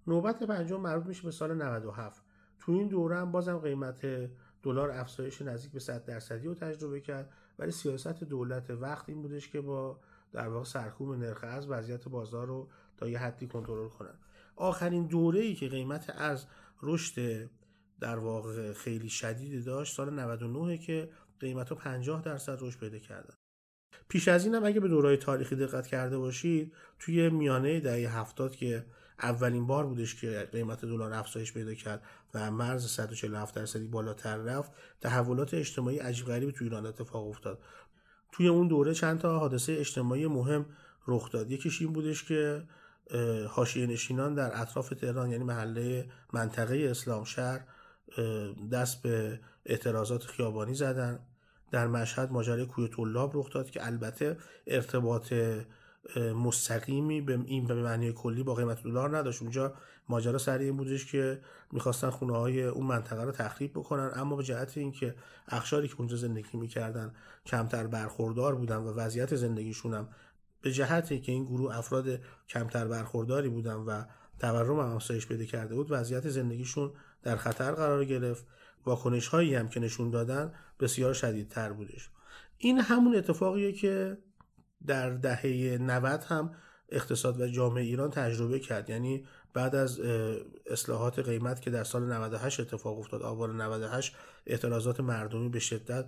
نوبت 0.07 0.43
پنجم 0.43 0.81
مربوط 0.81 1.07
میشه 1.07 1.23
به 1.23 1.31
سال 1.31 1.55
97 1.55 2.23
تو 2.61 2.73
این 2.73 2.88
دوره 2.88 3.17
هم 3.17 3.33
بازم 3.33 3.59
قیمت 3.59 4.31
دلار 4.62 4.91
افزایش 4.91 5.43
نزدیک 5.43 5.73
به 5.73 5.81
100 5.81 6.05
درصدی 6.05 6.47
رو 6.49 6.55
تجربه 6.55 7.00
کرد 7.00 7.33
ولی 7.59 7.71
سیاست 7.71 8.25
دولت 8.25 8.71
وقت 8.71 9.09
این 9.09 9.23
بودش 9.23 9.49
که 9.49 9.61
با 9.61 10.00
در 10.33 10.49
واقع 10.49 10.64
سرکوب 10.64 11.14
نرخ 11.14 11.45
ارز 11.45 11.67
وضعیت 11.69 12.09
بازار 12.09 12.47
رو 12.47 12.69
تا 12.97 13.09
یه 13.09 13.19
حدی 13.19 13.47
کنترل 13.47 13.88
کنن. 13.88 14.14
آخرین 14.57 15.07
دوره 15.07 15.41
ای 15.41 15.55
که 15.55 15.69
قیمت 15.69 16.12
ارز 16.17 16.45
رشد 16.83 17.49
در 18.00 18.19
واقع 18.19 18.73
خیلی 18.73 19.09
شدیدی 19.09 19.62
داشت 19.62 19.97
سال 19.97 20.11
99 20.11 20.79
که 20.79 21.11
قیمت 21.41 21.69
ها 21.69 21.75
50 21.75 22.23
درصد 22.23 22.59
رشد 22.61 22.81
پیدا 22.81 22.99
کردن. 22.99 23.35
پیش 24.12 24.28
از 24.28 24.45
این 24.45 24.54
هم 24.54 24.64
اگه 24.64 24.81
به 24.81 24.88
دورهای 24.88 25.16
تاریخی 25.16 25.57
دقت 25.57 25.87
کرده 25.87 26.19
باشید 26.19 26.73
توی 26.99 27.28
میانه 27.28 27.81
دهه 27.81 28.19
هفتاد 28.19 28.57
که 28.57 28.85
اولین 29.23 29.66
بار 29.66 29.87
بودش 29.87 30.14
که 30.14 30.49
قیمت 30.52 30.85
دلار 30.85 31.12
افزایش 31.12 31.52
پیدا 31.52 31.75
کرد 31.75 32.02
و 32.35 32.50
مرز 32.50 32.87
147 32.87 33.54
درصدی 33.54 33.87
بالاتر 33.87 34.37
رفت 34.37 34.73
تحولات 35.00 35.54
اجتماعی 35.54 35.99
عجیب 35.99 36.26
غریبی 36.26 36.52
توی 36.52 36.66
ایران 36.66 36.87
اتفاق 36.87 37.28
افتاد. 37.28 37.59
توی 38.33 38.49
اون 38.49 38.69
دوره 38.69 38.95
چند 38.95 39.19
تا 39.19 39.38
حادثه 39.38 39.73
اجتماعی 39.73 40.26
مهم 40.26 40.66
رخ 41.09 41.31
داد. 41.31 41.50
یکیش 41.50 41.83
این 41.83 41.92
بودش 41.92 42.25
که 42.25 42.62
حاشیه 43.49 43.87
نشینان 43.87 44.35
در 44.35 44.61
اطراف 44.61 44.88
تهران 44.88 45.31
یعنی 45.31 45.45
محله 45.45 46.09
منطقه 46.33 46.88
اسلام 46.90 47.25
شهر 47.25 47.64
دست 48.73 49.02
به 49.02 49.40
اعتراضات 49.66 50.25
خیابانی 50.25 50.75
زدن. 50.75 51.19
در 51.73 51.87
مشهد 51.87 52.33
ماجرای 52.33 52.67
کوی 52.67 52.88
طلاب 52.88 53.37
رخ 53.37 53.50
داد 53.50 53.71
که 53.71 53.87
البته 53.87 54.37
ارتباط 54.67 55.35
مستقیمی 56.35 57.21
به 57.21 57.38
این 57.47 57.67
به 57.67 57.75
معنی 57.75 58.12
کلی 58.12 58.43
با 58.43 58.55
قیمت 58.55 58.83
دلار 58.83 59.17
نداشت. 59.17 59.43
اونجا 59.43 59.75
ماجرا 60.09 60.38
سر 60.38 60.59
این 60.59 60.76
بودش 60.76 61.12
که 61.12 61.41
می‌خواستن 61.73 62.11
خونه 62.11 62.37
های 62.37 62.64
اون 62.64 62.87
منطقه 62.87 63.23
رو 63.23 63.33
تخریب 63.33 63.71
بکنن 63.71 64.11
اما 64.14 64.37
به 64.37 64.43
جهت 64.43 64.79
اینکه 64.79 65.14
اخشاری 65.49 65.88
که 65.88 65.95
اونجا 65.99 66.17
زندگی 66.17 66.59
می‌کردن 66.59 67.12
کمتر 67.47 67.87
برخوردار 67.87 68.55
بودن 68.55 68.76
و 68.76 68.93
وضعیت 68.93 69.37
زندگیشون 69.37 69.95
هم 69.95 70.09
به 70.62 70.73
جهتی 70.73 71.21
که 71.21 71.33
این 71.33 71.45
گروه 71.45 71.79
افراد 71.79 72.21
کمتر 72.49 72.88
برخورداری 72.88 73.49
بودن 73.49 73.75
و 73.75 74.05
تورم 74.38 74.81
هم 74.81 74.95
افزایش 74.95 75.26
پیدا 75.26 75.45
کرده 75.45 75.75
بود 75.75 75.87
وضعیت 75.91 76.29
زندگیشون 76.29 76.91
در 77.23 77.37
خطر 77.37 77.73
قرار 77.73 78.05
گرفت. 78.05 78.47
واکنش 78.87 79.29
هایی 79.29 79.55
هم 79.55 79.69
که 79.69 79.81
نشون 79.81 80.11
دادن 80.11 80.53
بسیار 80.81 81.15
شدیدتر 81.15 81.73
بودش. 81.73 82.11
این 82.59 82.79
همون 82.79 83.17
اتفاقیه 83.17 83.73
که 83.73 84.19
در 84.87 85.11
دهه 85.11 85.79
90 85.81 86.23
هم 86.23 86.55
اقتصاد 86.89 87.41
و 87.41 87.47
جامعه 87.47 87.85
ایران 87.85 88.11
تجربه 88.11 88.59
کرد. 88.59 88.91
یعنی 88.91 89.27
بعد 89.55 89.75
از 89.75 90.01
اصلاحات 90.67 91.19
قیمت 91.19 91.61
که 91.61 91.71
در 91.71 91.85
سال 91.85 92.12
98 92.12 92.61
اتفاق 92.61 92.99
افتاد 92.99 93.23
آبان 93.23 93.61
98 93.61 94.17
اعتراضات 94.47 95.01
مردمی 95.01 95.49
به 95.49 95.59
شدت 95.59 96.05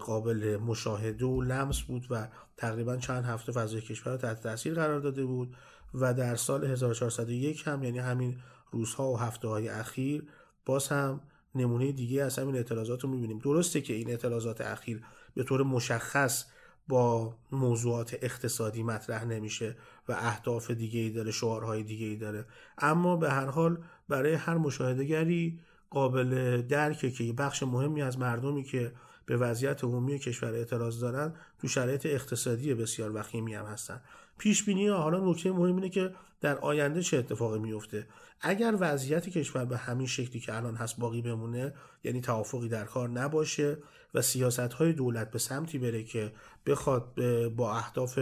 قابل 0.00 0.56
مشاهده 0.56 1.24
و 1.24 1.42
لمس 1.42 1.80
بود 1.80 2.06
و 2.10 2.28
تقریبا 2.56 2.96
چند 2.96 3.24
هفته 3.24 3.52
فضای 3.52 3.80
کشور 3.80 4.16
تحت 4.16 4.42
تاثیر 4.42 4.74
قرار 4.74 5.00
داده 5.00 5.24
بود 5.24 5.56
و 5.94 6.14
در 6.14 6.36
سال 6.36 6.64
1401 6.64 7.68
هم 7.68 7.84
یعنی 7.84 7.98
همین 7.98 8.38
روزها 8.70 9.12
و 9.12 9.18
هفته 9.18 9.48
های 9.48 9.68
اخیر 9.68 10.24
باز 10.66 10.88
هم 10.88 11.20
نمونه 11.54 11.92
دیگه 11.92 12.22
از 12.22 12.38
همین 12.38 12.56
اعتراضات 12.56 13.04
رو 13.04 13.10
می‌بینیم. 13.10 13.38
درسته 13.38 13.80
که 13.80 13.94
این 13.94 14.10
اعتراضات 14.10 14.60
اخیر 14.60 15.02
به 15.34 15.44
طور 15.44 15.62
مشخص 15.62 16.44
با 16.88 17.36
موضوعات 17.52 18.16
اقتصادی 18.22 18.82
مطرح 18.82 19.24
نمیشه 19.24 19.76
و 20.08 20.12
اهداف 20.12 20.70
دیگه 20.70 21.00
ای 21.00 21.10
داره 21.10 21.30
شعارهای 21.30 21.82
دیگه 21.82 22.06
ای 22.06 22.16
داره. 22.16 22.44
اما 22.78 23.16
به 23.16 23.30
هر 23.30 23.46
حال 23.46 23.78
برای 24.08 24.34
هر 24.34 24.56
مشاهدهگری 24.56 25.60
قابل 25.90 26.62
درکه 26.62 27.10
که 27.10 27.32
بخش 27.32 27.62
مهمی 27.62 28.02
از 28.02 28.18
مردمی 28.18 28.64
که 28.64 28.92
به 29.26 29.36
وضعیت 29.36 29.84
عمومی 29.84 30.18
کشور 30.18 30.54
اعتراض 30.54 31.00
دارن 31.00 31.34
تو 31.60 31.68
شرایط 31.68 32.06
اقتصادی 32.06 32.74
بسیار 32.74 33.16
وخیمی 33.16 33.54
هم 33.54 33.64
هستن. 33.64 34.00
پیش 34.38 34.64
بینی 34.64 34.88
حالا 34.88 35.30
نکته 35.30 35.52
مهم 35.52 35.76
اینه 35.76 35.88
که 35.88 36.14
در 36.40 36.58
آینده 36.58 37.02
چه 37.02 37.18
اتفاقی 37.18 37.58
میفته 37.58 38.06
اگر 38.40 38.74
وضعیت 38.80 39.28
کشور 39.28 39.64
به 39.64 39.76
همین 39.76 40.06
شکلی 40.06 40.40
که 40.40 40.56
الان 40.56 40.76
هست 40.76 40.98
باقی 40.98 41.22
بمونه 41.22 41.74
یعنی 42.04 42.20
توافقی 42.20 42.68
در 42.68 42.84
کار 42.84 43.08
نباشه 43.08 43.78
و 44.14 44.22
سیاست 44.22 44.60
های 44.60 44.92
دولت 44.92 45.30
به 45.30 45.38
سمتی 45.38 45.78
بره 45.78 46.04
که 46.04 46.32
بخواد 46.66 47.14
با 47.56 47.76
اهداف 47.76 48.18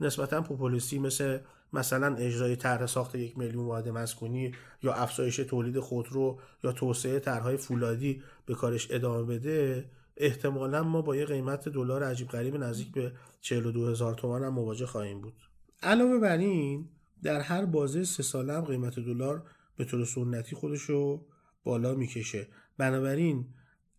نسبتا 0.00 0.40
پوپولیستی 0.42 0.98
مثل 0.98 1.38
مثلا 1.72 2.16
اجرای 2.16 2.56
طرح 2.56 2.86
ساخت 2.86 3.14
یک 3.14 3.38
میلیون 3.38 3.66
واحد 3.66 3.88
مسکونی 3.88 4.54
یا 4.82 4.92
افزایش 4.92 5.36
تولید 5.36 5.80
خودرو 5.80 6.38
یا 6.64 6.72
توسعه 6.72 7.18
طرحهای 7.18 7.56
فولادی 7.56 8.22
به 8.46 8.54
کارش 8.54 8.86
ادامه 8.90 9.22
بده 9.22 9.84
احتمالا 10.20 10.82
ما 10.82 11.02
با 11.02 11.16
یه 11.16 11.24
قیمت 11.24 11.68
دلار 11.68 12.04
عجیب 12.04 12.28
غریب 12.28 12.56
نزدیک 12.56 12.92
به 12.92 13.12
42 13.40 13.86
هزار 13.86 14.14
تومان 14.14 14.44
هم 14.44 14.52
مواجه 14.52 14.86
خواهیم 14.86 15.20
بود. 15.20 15.34
علاوه 15.82 16.18
بر 16.18 16.36
این 16.38 16.88
در 17.22 17.40
هر 17.40 17.64
بازه 17.64 18.04
سه 18.04 18.22
ساله 18.22 18.52
هم 18.52 18.64
قیمت 18.64 18.94
دلار 18.94 19.42
به 19.76 19.84
طور 19.84 20.04
سنتی 20.04 20.56
خودشو 20.56 21.26
بالا 21.64 21.94
می‌کشه. 21.94 22.48
بنابراین 22.78 23.46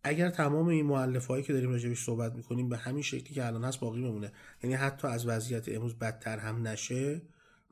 اگر 0.04 0.30
تمام 0.30 0.66
این 0.66 0.86
معلف 0.86 1.26
هایی 1.26 1.42
که 1.42 1.52
داریم 1.52 1.70
راجبش 1.70 2.04
صحبت 2.04 2.34
می‌کنیم 2.34 2.68
به 2.68 2.76
همین 2.76 3.02
شکلی 3.02 3.34
که 3.34 3.46
الان 3.46 3.64
هست 3.64 3.80
باقی 3.80 4.02
بمونه 4.02 4.32
یعنی 4.62 4.74
حتی 4.74 5.08
از 5.08 5.26
وضعیت 5.26 5.68
امروز 5.68 5.98
بدتر 5.98 6.38
هم 6.38 6.66
نشه 6.66 7.22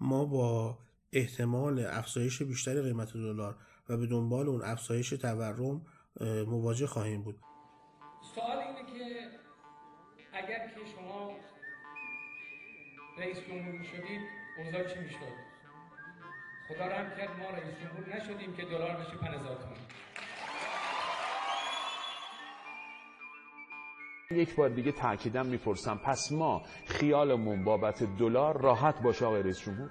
ما 0.01 0.25
با 0.25 0.79
احتمال 1.13 1.87
افزایش 1.87 2.43
بیشتر 2.43 2.83
قیمت 2.83 3.13
دلار 3.13 3.57
و 3.89 3.97
به 3.97 4.07
دنبال 4.07 4.49
اون 4.49 4.63
افزایش 4.63 5.11
تورم 5.11 5.83
مواجه 6.47 6.87
خواهیم 6.87 7.23
بود. 7.23 7.39
سوال 8.23 8.59
اینه 8.59 8.93
که 8.93 9.27
اگر 10.33 10.69
که 10.69 10.81
شما 10.97 11.31
رئیس 13.19 13.39
جمهور 13.49 13.83
شدید 13.83 14.21
اوضاع 14.59 14.85
چی 14.85 15.01
می‌شد؟ 15.01 15.51
خدا 16.69 16.87
رحم 16.87 17.11
کرد 17.17 17.31
ما 17.39 17.51
رئیس 17.51 17.75
جمهور 17.79 18.17
نشدیم 18.17 18.57
که 18.57 18.65
دلار 18.65 18.97
بشه 18.97 19.17
5000 19.17 19.57
تومان. 19.57 19.77
یک 24.31 24.57
بار 24.57 24.69
دیگه 24.69 24.93
تاکیدم 24.93 25.47
می‌پرسم 25.47 26.01
پس 26.05 26.33
ما 26.33 26.63
خیالمون 26.87 27.65
بابت 27.65 28.03
دلار 28.19 28.61
راحت 28.61 29.03
باشه 29.03 29.27
آقای 29.27 29.43
رئیس 29.43 29.61
جمهور؟ 29.61 29.91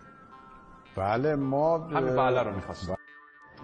بله 0.96 1.36
ما 1.36 1.78
همین 1.78 2.16
بله 2.16 2.44
رو 2.44 2.56
می‌خواستم. 2.56 2.96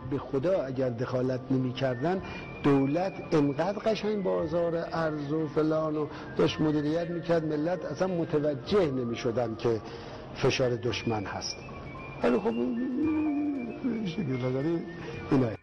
به 0.10 0.18
خدا 0.18 0.64
اگر 0.66 0.90
دخالت 0.90 1.52
نمی 1.52 1.74
کردن 1.74 2.22
دولت 2.66 3.34
انقدر 3.34 3.80
قشنگ 3.80 4.24
بازار 4.24 4.76
ارز 4.76 5.32
و 5.32 5.48
فلان 5.48 5.96
و 5.96 6.08
داشت 6.38 6.62
مدیریت 6.62 7.10
می‌کرد 7.10 7.46
ملت 7.46 7.86
اصلا 7.86 8.08
متوجه 8.08 8.92
نمی 8.92 9.16
شدن 9.16 9.56
که 9.56 9.82
فشار 10.36 10.76
دشمن 10.76 11.24
هست. 11.26 11.58
ولی 12.24 12.40
خب 12.40 12.54
اینه. 15.32 15.58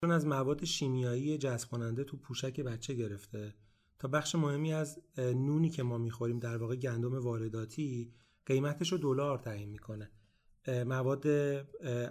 چون 0.00 0.10
از 0.10 0.26
مواد 0.26 0.64
شیمیایی 0.64 1.38
جذب 1.38 1.68
کننده 1.68 2.04
تو 2.04 2.16
پوشک 2.16 2.60
بچه 2.60 2.94
گرفته 2.94 3.54
تا 3.98 4.08
بخش 4.08 4.34
مهمی 4.34 4.72
از 4.72 4.98
نونی 5.18 5.70
که 5.70 5.82
ما 5.82 5.98
می‌خوریم 5.98 6.38
در 6.38 6.56
واقع 6.56 6.76
گندم 6.76 7.24
وارداتی 7.24 8.12
قیمتش 8.46 8.92
رو 8.92 8.98
دلار 8.98 9.38
تعیین 9.38 9.68
می‌کنه. 9.68 10.10
مواد 10.68 11.26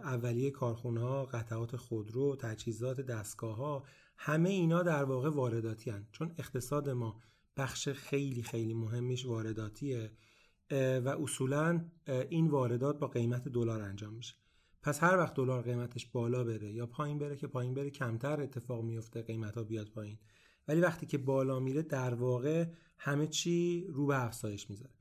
اولیه 0.03 0.51
کارخونه 0.51 0.99
ها 1.01 1.25
قطعات 1.25 1.75
خودرو 1.75 2.35
تجهیزات 2.35 3.01
دستگاه 3.01 3.55
ها 3.55 3.83
همه 4.17 4.49
اینا 4.49 4.83
در 4.83 5.03
واقع 5.03 5.29
وارداتی 5.29 5.89
هن. 5.89 6.07
چون 6.11 6.35
اقتصاد 6.37 6.89
ما 6.89 7.21
بخش 7.57 7.89
خیلی 7.89 8.43
خیلی 8.43 8.73
مهمیش 8.73 9.25
وارداتیه 9.25 10.11
و 10.71 11.15
اصولا 11.21 11.85
این 12.29 12.47
واردات 12.47 12.99
با 12.99 13.07
قیمت 13.07 13.47
دلار 13.47 13.81
انجام 13.81 14.13
میشه. 14.13 14.35
پس 14.81 15.03
هر 15.03 15.17
وقت 15.17 15.33
دلار 15.33 15.61
قیمتش 15.61 16.05
بالا 16.05 16.43
بره 16.43 16.73
یا 16.73 16.85
پایین 16.85 17.19
بره 17.19 17.35
که 17.35 17.47
پایین 17.47 17.73
بره 17.73 17.89
کمتر 17.89 18.41
اتفاق 18.41 18.83
میفته 18.83 19.21
قیمت 19.21 19.57
ها 19.57 19.63
بیاد 19.63 19.89
پایین. 19.89 20.17
ولی 20.67 20.81
وقتی 20.81 21.05
که 21.05 21.17
بالا 21.17 21.59
میره 21.59 21.81
در 21.81 22.13
واقع 22.13 22.65
همه 22.97 23.27
چی 23.27 23.87
رو 23.89 24.05
به 24.05 24.25
افزایش 24.25 24.69
می‌ذاره. 24.69 24.98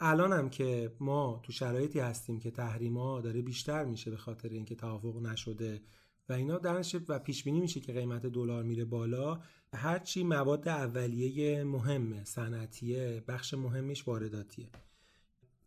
الان 0.00 0.32
هم 0.32 0.50
که 0.50 0.92
ما 1.00 1.40
تو 1.42 1.52
شرایطی 1.52 2.00
هستیم 2.00 2.38
که 2.38 2.50
تحریما 2.50 3.20
داره 3.20 3.42
بیشتر 3.42 3.84
میشه 3.84 4.10
به 4.10 4.16
خاطر 4.16 4.48
اینکه 4.48 4.74
توافق 4.74 5.16
نشده 5.16 5.82
و 6.28 6.32
اینا 6.32 6.58
درش 6.58 6.96
و 7.08 7.18
پیش 7.18 7.44
بینی 7.44 7.60
میشه 7.60 7.80
که 7.80 7.92
قیمت 7.92 8.26
دلار 8.26 8.62
میره 8.62 8.84
بالا 8.84 9.40
هرچی 9.72 10.24
مواد 10.24 10.68
اولیه 10.68 11.64
مهمه 11.64 12.24
صنعتیه 12.24 13.24
بخش 13.28 13.54
مهمیش 13.54 14.08
وارداتیه. 14.08 14.68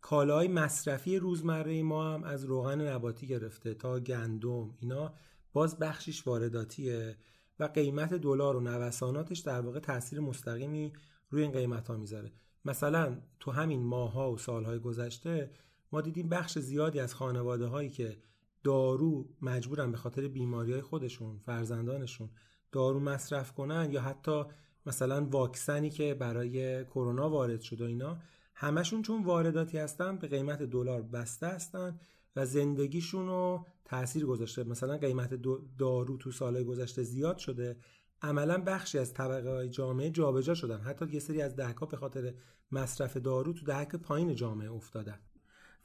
کالاهای 0.00 0.48
مصرفی 0.48 1.18
روزمره 1.18 1.82
ما 1.82 2.14
هم 2.14 2.24
از 2.24 2.44
روغن 2.44 2.80
نباتی 2.80 3.26
گرفته 3.26 3.74
تا 3.74 4.00
گندم 4.00 4.74
اینا 4.80 5.14
باز 5.52 5.78
بخشش 5.78 6.26
وارداتیه 6.26 7.16
و 7.58 7.64
قیمت 7.64 8.14
دلار 8.14 8.56
و 8.56 8.60
نوساناتش 8.60 9.38
در 9.38 9.60
واقع 9.60 9.80
تاثیر 9.80 10.20
مستقیمی 10.20 10.92
روی 11.30 11.42
این 11.42 11.52
قیمت 11.52 11.88
ها 11.88 11.96
می‌ذاره. 11.96 12.32
مثلا 12.64 13.20
تو 13.40 13.50
همین 13.50 13.82
ماها 13.82 14.32
و 14.32 14.38
سالهای 14.38 14.78
گذشته 14.78 15.50
ما 15.92 16.00
دیدیم 16.00 16.28
بخش 16.28 16.58
زیادی 16.58 17.00
از 17.00 17.14
خانواده 17.14 17.66
هایی 17.66 17.90
که 17.90 18.18
دارو 18.64 19.28
مجبورن 19.42 19.90
به 19.90 19.96
خاطر 19.96 20.28
بیماری 20.28 20.72
های 20.72 20.82
خودشون 20.82 21.38
فرزندانشون 21.38 22.30
دارو 22.72 23.00
مصرف 23.00 23.52
کنن 23.52 23.88
یا 23.92 24.00
حتی 24.00 24.44
مثلا 24.86 25.24
واکسنی 25.24 25.90
که 25.90 26.14
برای 26.14 26.84
کرونا 26.84 27.30
وارد 27.30 27.60
شد 27.60 27.80
و 27.80 27.84
اینا 27.84 28.18
همشون 28.54 29.02
چون 29.02 29.24
وارداتی 29.24 29.78
هستن 29.78 30.16
به 30.16 30.28
قیمت 30.28 30.62
دلار 30.62 31.02
بسته 31.02 31.46
هستن 31.46 32.00
و 32.36 32.46
زندگیشون 32.46 33.26
رو 33.26 33.66
تاثیر 33.84 34.26
گذاشته. 34.26 34.64
مثلا 34.64 34.98
قیمت 34.98 35.34
دارو 35.78 36.16
تو 36.16 36.32
سالهای 36.32 36.64
گذشته 36.64 37.02
زیاد 37.02 37.38
شده 37.38 37.76
عملا 38.22 38.58
بخشی 38.58 38.98
از 38.98 39.14
طبقه 39.14 39.50
های 39.50 39.68
جامعه 39.68 40.10
جابجا 40.10 40.54
شدن. 40.54 40.80
حتی 40.80 41.06
یه 41.06 41.20
سری 41.20 41.42
از 41.42 41.56
دهکا 41.56 41.86
به 41.86 41.96
خاطر 41.96 42.34
مصرف 42.72 43.16
دارو 43.16 43.52
تو 43.52 43.66
دهک 43.66 43.96
پایین 43.96 44.34
جامعه 44.34 44.72
افتادن. 44.72 45.18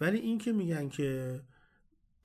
ولی 0.01 0.17
این 0.17 0.37
که 0.37 0.51
میگن 0.51 0.89
که 0.89 1.41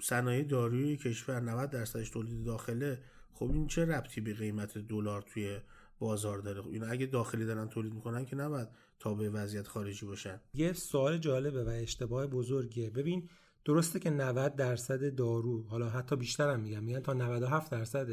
صنایع 0.02 0.44
دارویی 0.44 0.96
کشور 0.96 1.40
90 1.40 1.70
درصدش 1.70 2.10
تولید 2.10 2.44
داخله 2.44 3.02
خب 3.32 3.50
این 3.50 3.66
چه 3.66 3.84
ربطی 3.84 4.20
به 4.20 4.34
قیمت 4.34 4.78
دلار 4.78 5.22
توی 5.22 5.58
بازار 5.98 6.38
داره؟ 6.38 6.62
خب 6.62 6.68
اینا 6.68 6.86
اگه 6.86 7.06
داخلی 7.06 7.46
دارن 7.46 7.68
تولید 7.68 7.94
می‌کنن 7.94 8.24
که 8.24 8.36
نباید 8.36 8.68
تابع 8.98 9.28
وضعیت 9.32 9.68
خارجی 9.68 10.06
باشن. 10.06 10.40
یه 10.54 10.72
سوال 10.72 11.18
جالبه 11.18 11.64
و 11.64 11.68
اشتباه 11.68 12.26
بزرگیه. 12.26 12.90
ببین 12.90 13.28
درسته 13.64 13.98
که 13.98 14.10
90 14.10 14.56
درصد 14.56 15.14
دارو 15.14 15.62
حالا 15.62 15.88
حتی 15.88 16.16
بیشتر 16.16 16.50
هم 16.50 16.60
میگم 16.60 16.82
میگن 16.82 17.00
تا 17.00 17.12
97 17.12 17.72
درصد 17.72 18.08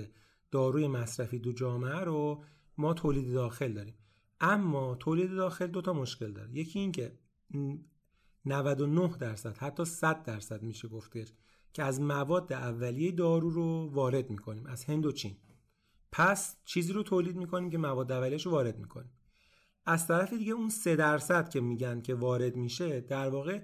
داروی 0.52 0.88
مصرفی 0.88 1.40
دو 1.40 1.52
جامعه 1.52 2.00
رو 2.00 2.44
ما 2.78 2.94
تولید 2.94 3.34
داخل 3.34 3.74
داریم. 3.74 3.96
اما 4.40 4.96
تولید 4.96 5.36
داخل 5.36 5.68
دوتا 5.68 5.94
مشکل 5.94 6.32
داره. 6.32 6.52
یکی 6.54 6.80
این 6.80 6.92
که 6.92 7.20
99 8.46 9.18
درصد 9.20 9.58
حتی 9.58 9.86
100 9.86 10.24
درصد 10.24 10.64
میشه 10.64 10.88
گفتش 10.88 11.34
که 11.74 11.84
از 11.84 12.02
مواد 12.02 12.54
اولیه 12.54 13.12
دارو 13.12 13.50
رو 13.50 13.90
وارد 13.94 14.30
می‌کنیم 14.30 14.66
از 14.66 14.84
هند 14.84 15.06
و 15.06 15.12
چین. 15.12 15.38
پس 16.12 16.58
چیزی 16.66 16.94
رو 16.94 17.04
تولید 17.04 17.36
می‌کنیم 17.36 17.70
که 17.70 17.78
مواد 17.78 18.12
اولیه‌اش 18.12 18.46
رو 18.46 18.52
وارد 18.52 18.80
می‌کنیم. 18.80 19.12
از 19.86 20.08
طرف 20.08 20.34
دیگه 20.34 20.54
اون 20.54 20.70
سه 20.70 20.96
درصد 20.96 21.50
که 21.50 21.62
میگن 21.62 22.02
که 22.02 22.16
وارد 22.16 22.56
میشه 22.56 23.02
در 23.02 23.30
واقع 23.30 23.62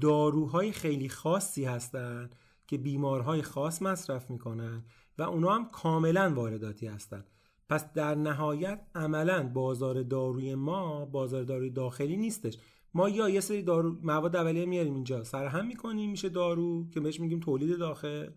داروهای 0.00 0.72
خیلی 0.72 1.08
خاصی 1.08 1.64
هستن 1.64 2.30
که 2.66 2.78
بیمارهای 2.78 3.42
خاص 3.42 3.82
مصرف 3.82 4.30
می‌کنن 4.30 4.84
و 5.18 5.22
اونا 5.22 5.54
هم 5.54 5.70
کاملا 5.70 6.32
وارداتی 6.34 6.86
هستن. 6.86 7.24
پس 7.68 7.92
در 7.92 8.14
نهایت 8.14 8.86
عملا 8.94 9.48
بازار 9.48 10.02
داروی 10.02 10.54
ما 10.54 11.04
بازار 11.04 11.42
داروی 11.42 11.70
داخلی 11.70 12.16
نیستش. 12.16 12.58
ما 12.94 13.08
یا 13.08 13.28
یه 13.28 13.40
سری 13.40 13.62
دارو 13.62 13.96
مواد 14.02 14.36
اولیه 14.36 14.66
میاریم 14.66 14.94
اینجا 14.94 15.24
سرهم 15.24 15.66
می‌کنیم 15.66 16.10
میشه 16.10 16.28
دارو 16.28 16.90
که 16.90 17.00
بهش 17.00 17.20
میگیم 17.20 17.40
تولید 17.40 17.78
داخل 17.78 18.30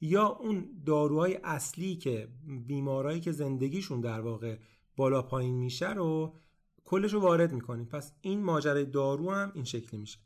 یا 0.00 0.26
اون 0.26 0.82
داروهای 0.86 1.38
اصلی 1.44 1.96
که 1.96 2.28
بیمارایی 2.66 3.20
که 3.20 3.32
زندگیشون 3.32 4.00
در 4.00 4.20
واقع 4.20 4.56
بالا 4.96 5.22
پایین 5.22 5.54
میشه 5.54 5.92
رو 5.92 6.40
کلش 6.84 7.12
رو 7.12 7.20
وارد 7.20 7.52
می‌کنیم. 7.52 7.86
پس 7.86 8.12
این 8.20 8.42
ماجرای 8.42 8.84
دارو 8.84 9.30
هم 9.30 9.52
این 9.54 9.64
شکلی 9.64 10.00
میشه. 10.00 10.18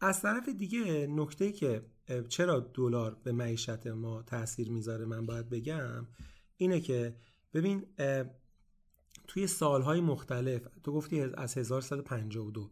از 0.00 0.22
طرف 0.22 0.48
دیگه 0.48 1.06
نکته 1.06 1.52
که 1.52 1.82
چرا 2.28 2.60
دلار 2.60 3.14
به 3.24 3.32
معیشت 3.32 3.86
ما 3.86 4.22
تاثیر 4.22 4.70
می‌ذاره؟ 4.70 5.04
من 5.04 5.26
باید 5.26 5.48
بگم 5.48 6.06
اینه 6.56 6.80
که 6.80 7.16
ببین 7.54 7.86
توی 9.28 9.46
سالهای 9.46 10.00
مختلف 10.00 10.68
تو 10.82 10.92
گفتی 10.92 11.20
از 11.20 11.58
1152 11.58 12.70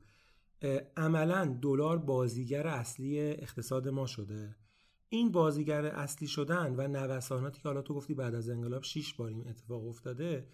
عملا 0.96 1.58
دلار 1.62 1.98
بازیگر 1.98 2.66
اصلی 2.66 3.20
اقتصاد 3.20 3.88
ما 3.88 4.06
شده. 4.06 4.56
این 5.08 5.32
بازیگر 5.32 5.86
اصلی 5.86 6.28
شدن 6.28 6.74
و 6.76 6.88
نوساناتی 6.88 7.60
که 7.60 7.68
حالا 7.68 7.82
تو 7.82 7.94
گفتی 7.94 8.14
بعد 8.14 8.34
از 8.34 8.48
انقلاب 8.48 8.82
6 8.82 9.14
بار 9.14 9.28
این 9.28 9.48
اتفاق 9.48 9.88
افتاده 9.88 10.48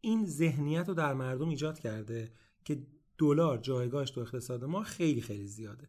این 0.00 0.26
ذهنیت 0.26 0.88
رو 0.88 0.94
در 0.94 1.14
مردم 1.14 1.48
ایجاد 1.48 1.78
کرده 1.78 2.32
که 2.64 2.86
دلار 3.18 3.58
جایگاهش 3.58 4.10
تو 4.10 4.20
اقتصاد 4.20 4.64
ما 4.64 4.82
خیلی 4.82 5.20
خیلی 5.20 5.46
زیاده. 5.46 5.88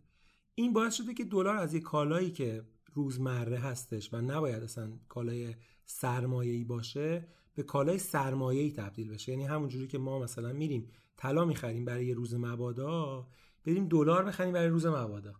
این 0.55 0.74
باعث 0.74 0.95
شده 0.95 1.13
که 1.13 1.25
دلار 1.25 1.57
از 1.57 1.74
یک 1.74 1.83
کالایی 1.83 2.31
که 2.31 2.63
روزمره 2.93 3.57
هستش 3.57 4.13
و 4.13 4.22
نباید 4.22 4.63
اصلا 4.63 5.00
کالای 5.10 5.55
سرمایه‌ای 5.86 6.63
باشه 6.63 7.27
به 7.55 7.63
کالای 7.63 7.98
سرمایه‌ای 7.98 8.72
تبدیل 8.72 9.10
بشه. 9.10 9.31
یعنی 9.31 9.45
همونجوری 9.45 9.88
که 9.88 9.98
ما 9.98 10.19
مثلا 10.19 10.53
میریم 10.53 10.88
طلا 11.17 11.45
می‌خریم 11.45 11.86
برای 11.86 12.13
روز 12.13 12.36
مبادا 12.36 13.27
بریم 13.65 13.88
دلار 13.88 14.25
بخریم 14.25 14.53
برای 14.53 14.67
روز 14.67 14.86
مبادا. 14.86 15.33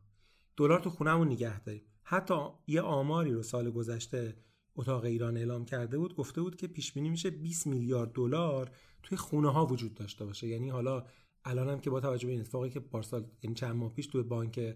دلار 0.58 0.80
تو 0.80 0.90
خونهمون 0.90 1.28
نگه 1.28 1.60
داریم. 1.60 1.84
حتی 2.04 2.36
یه 2.68 2.82
آماری 2.82 3.32
رو 3.34 3.44
سال 3.44 3.72
گذشته 3.72 4.38
اتاق 4.76 5.04
ایران 5.04 5.38
اعلام 5.38 5.66
کرده 5.66 5.98
بود 5.98 6.16
گفته 6.16 6.42
بود 6.42 6.56
که 6.56 6.68
پیش 6.68 6.94
بینی 6.94 7.10
میشه 7.10 7.30
20 7.30 7.68
میلیارد 7.68 8.12
دلار 8.12 8.72
توی 9.04 9.18
خونه 9.18 9.52
ها 9.52 9.66
وجود 9.66 9.94
داشته 9.94 10.26
باشه. 10.26 10.48
یعنی 10.48 10.70
حالا 10.70 11.06
الانم 11.46 11.80
که 11.80 11.90
با 11.90 12.00
توجه 12.00 12.26
به 12.28 12.32
این 12.32 12.42
اتفاقی 12.42 12.70
که 12.70 12.80
پارسال 12.80 13.26
یعنی 13.44 13.56
چند 13.56 13.76
ماه 13.76 13.94
پیش 13.94 14.08
توی 14.08 14.24
بانک 14.24 14.76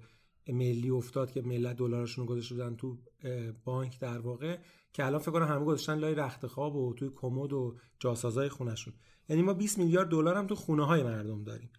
ملی 0.54 0.89
افتاد 0.89 1.32
که 1.32 1.42
ملت 1.42 1.75
دلارشون 1.75 2.27
رو 2.27 2.34
گذاشته 2.34 2.56
بودن 2.56 2.75
تو 2.75 2.98
بانک 3.66 4.00
در 4.00 4.20
واقع 4.20 4.58
که 4.94 5.06
الان 5.06 5.20
فکر 5.20 5.32
کنم 5.32 5.48
همه 5.48 5.66
گذاشتن 5.66 5.98
لای 5.98 6.16
رخت 6.16 6.48
خواب 6.48 6.75
و 6.75 6.94
توی 6.94 7.10
کمد 7.16 7.54
و 7.54 7.75
جاسازای 8.00 8.50
خونشون 8.50 8.94
یعنی 9.30 9.42
ما 9.42 9.54
20 9.54 9.77
میلیارد 9.77 10.10
دلار 10.10 10.36
هم 10.36 10.48
تو 10.48 10.56
خونه 10.56 10.86
های 10.86 11.04
مردم 11.04 11.44
داریم. 11.44 11.70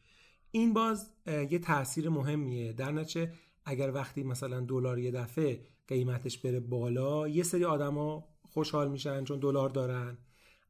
این 0.51 0.73
باز 0.73 1.11
یه 1.27 1.59
تاثیر 1.59 2.09
مهمیه. 2.09 2.73
در 2.73 2.93
نتیجه 2.93 3.33
اگر 3.65 3.93
وقتی 3.93 4.23
مثلا 4.23 4.61
دلار 4.61 4.99
یه 4.99 5.11
دفعه 5.11 5.61
قیمتش 5.89 6.39
بره 6.39 6.61
بالا 6.61 7.29
یه 7.29 7.43
سری 7.43 7.65
آدما 7.65 8.29
خوشحال 8.43 8.91
میشن 8.91 9.25
چون 9.25 9.39
دلار 9.39 9.69
دارن. 9.69 10.19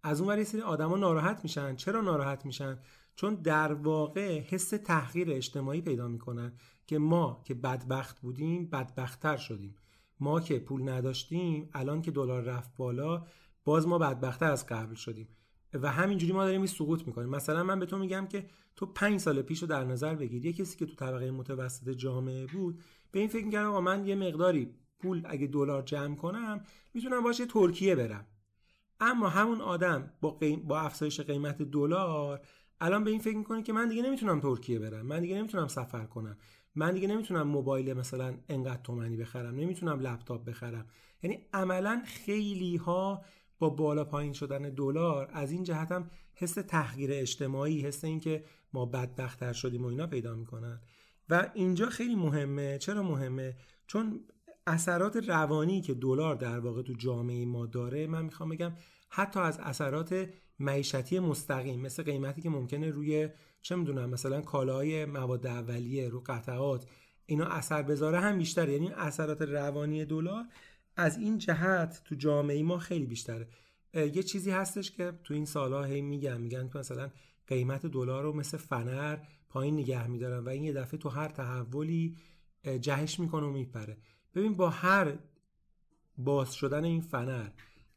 از 0.02 0.20
اون 0.20 0.38
یه 0.38 0.44
سری 0.44 0.60
آدما 0.60 0.96
ناراحت 0.96 1.40
میشن. 1.42 1.76
چرا 1.76 2.00
ناراحت 2.00 2.46
میشن؟ 2.46 2.78
چون 3.16 3.34
در 3.34 3.72
واقع 3.72 4.40
حس 4.40 4.68
تحقیر 4.68 5.30
اجتماعی 5.30 5.80
پیدا 5.80 6.08
می‌کنن. 6.08 6.52
که 6.88 6.98
ما 6.98 7.42
که 7.44 7.54
بدبخت 7.54 8.20
بودیم 8.20 8.66
بدبختتر 8.66 9.36
شدیم. 9.36 9.74
ما 10.20 10.40
که 10.40 10.58
پول 10.58 10.88
نداشتیم 10.88 11.68
الان 11.72 12.02
که 12.02 12.10
دلار 12.10 12.42
رفت 12.42 12.76
بالا 12.76 13.26
باز 13.64 13.86
ما 13.86 13.98
بدبختتر 13.98 14.50
از 14.50 14.66
قبل 14.66 14.94
شدیم. 14.94 15.28
و 15.74 15.90
همینجوری 15.90 16.32
ما 16.32 16.44
داریم 16.44 16.66
سقوط 16.66 17.06
می‌کنیم. 17.06 17.28
مثلا 17.28 17.64
من 17.64 17.78
به 17.80 17.86
تو 17.86 17.98
میگم 17.98 18.26
که 18.26 18.46
تو 18.76 18.86
پنج 18.86 19.20
سال 19.20 19.42
پیش 19.42 19.62
رو 19.62 19.68
در 19.68 19.84
نظر 19.84 20.14
بگیر. 20.14 20.46
یه 20.46 20.52
کسی 20.52 20.78
که 20.78 20.86
تو 20.86 20.94
طبقه 20.94 21.30
متوسط 21.30 21.90
جامعه 21.90 22.46
بود 22.46 22.80
به 23.10 23.20
این 23.20 23.28
فکر 23.28 23.44
می‌کردم 23.44 23.68
آقا 23.68 23.80
من 23.80 24.06
یه 24.06 24.14
مقداری 24.14 24.74
پول 24.98 25.22
اگه 25.24 25.46
دلار 25.46 25.82
جمع 25.82 26.16
کنم 26.16 26.64
می‌تونم 26.94 27.22
باشه 27.22 27.46
ترکیه 27.46 27.94
برم. 27.96 28.26
اما 29.00 29.28
همون 29.28 29.60
آدم 29.60 30.12
با, 30.20 30.30
قیم... 30.30 30.60
با 30.60 30.80
افزایش 30.80 31.20
قیمت 31.20 31.62
دلار 31.62 32.40
الان 32.80 33.04
به 33.04 33.10
این 33.10 33.20
فکر 33.20 33.36
می‌کنه 33.36 33.62
که 33.62 33.72
من 33.72 33.88
دیگه 33.88 34.02
نمی‌تونم 34.02 34.40
ترکیه 34.40 34.78
برم. 34.78 35.06
من 35.06 35.20
دیگه 35.20 35.36
نمی‌تونم 35.36 35.68
سفر 35.68 36.04
کنم. 36.04 36.36
من 36.74 36.94
دیگه 36.94 37.08
نمی‌تونم 37.08 37.48
موبایل 37.48 37.94
مثلا 37.94 38.38
انقدر 38.48 38.82
تومنی 38.82 39.16
بخرم 39.16 39.54
نمی‌تونم 39.54 40.00
لپتاپ 40.00 40.44
بخرم. 40.44 40.86
یعنی 41.22 41.46
عملا 41.52 42.02
خیلی 42.06 42.76
ها 42.76 43.24
با 43.58 43.70
بالا 43.70 44.04
پایین 44.04 44.32
شدن 44.32 44.62
دلار 44.62 45.30
از 45.32 45.50
این 45.50 45.62
جهت 45.62 45.92
هم 45.92 46.10
حس 46.34 46.54
تحقیر 46.54 47.10
اجتماعی 47.12 47.80
حس 47.80 48.04
اینکه 48.04 48.44
ما 48.72 48.86
بدبختتر 48.86 49.52
شدیم 49.52 49.84
و 49.84 49.86
اینا 49.86 50.06
پیدا 50.06 50.34
می‌کنن. 50.34 50.80
و 51.28 51.50
اینجا 51.54 51.86
خیلی 51.86 52.14
مهمه. 52.14 52.78
چرا 52.78 53.02
مهمه؟ 53.02 53.56
چون 53.86 54.20
اثرات 54.66 55.16
روانی 55.16 55.80
که 55.80 55.94
دلار 55.94 56.34
در 56.34 56.58
واقع 56.58 56.82
تو 56.82 56.92
جامعه 56.92 57.44
ما 57.44 57.66
داره 57.66 58.06
من 58.06 58.24
می‌خوام 58.24 58.48
بگم 58.48 58.72
حتی 59.10 59.40
از 59.40 59.58
اثرات 59.58 60.28
معیشتی 60.58 61.18
مستقیم 61.18 61.80
مثل 61.80 62.02
قیمتی 62.02 62.42
که 62.42 62.50
ممکنه 62.50 62.90
روی 62.90 63.28
چه 63.62 63.76
می‌دونم 63.76 64.10
مثلا 64.10 64.40
کالای 64.40 65.04
مواد 65.04 65.46
اولیه 65.46 66.08
رو 66.08 66.22
قطعات 66.26 66.86
اینا 67.26 67.44
اثر 67.44 67.82
بذاره 67.82 68.20
هم 68.20 68.38
بیشتره. 68.38 68.72
یعنی 68.72 68.88
اثرات 68.88 69.42
روانی 69.42 70.04
دلار 70.04 70.44
از 70.96 71.18
این 71.18 71.38
جهت 71.38 72.02
تو 72.04 72.14
جامعه 72.14 72.62
ما 72.62 72.78
خیلی 72.78 73.06
بیشتره. 73.06 73.48
یه 73.94 74.22
چیزی 74.22 74.50
هستش 74.50 74.90
که 74.90 75.12
تو 75.24 75.34
این 75.34 75.44
سالها 75.44 75.84
هی 75.84 76.02
میگن 76.02 76.40
میگن 76.40 76.68
که 76.68 76.78
مثلا 76.78 77.10
قیمت 77.46 77.86
دلار 77.86 78.22
رو 78.22 78.32
مثل 78.32 78.56
فنر 78.56 79.18
پایین 79.48 79.74
نگه 79.74 80.06
میدارن 80.06 80.44
و 80.44 80.48
این 80.48 80.64
یه 80.64 80.72
دفعه 80.72 80.98
تو 80.98 81.08
هر 81.08 81.28
تحولی 81.28 82.16
جهش 82.80 83.20
می‌کنه 83.20 83.46
و 83.46 83.50
میپره. 83.50 83.96
ببین 84.34 84.54
با 84.54 84.70
هر 84.70 85.18
باز 86.18 86.54
شدن 86.54 86.84
این 86.84 87.00
فنر 87.00 87.48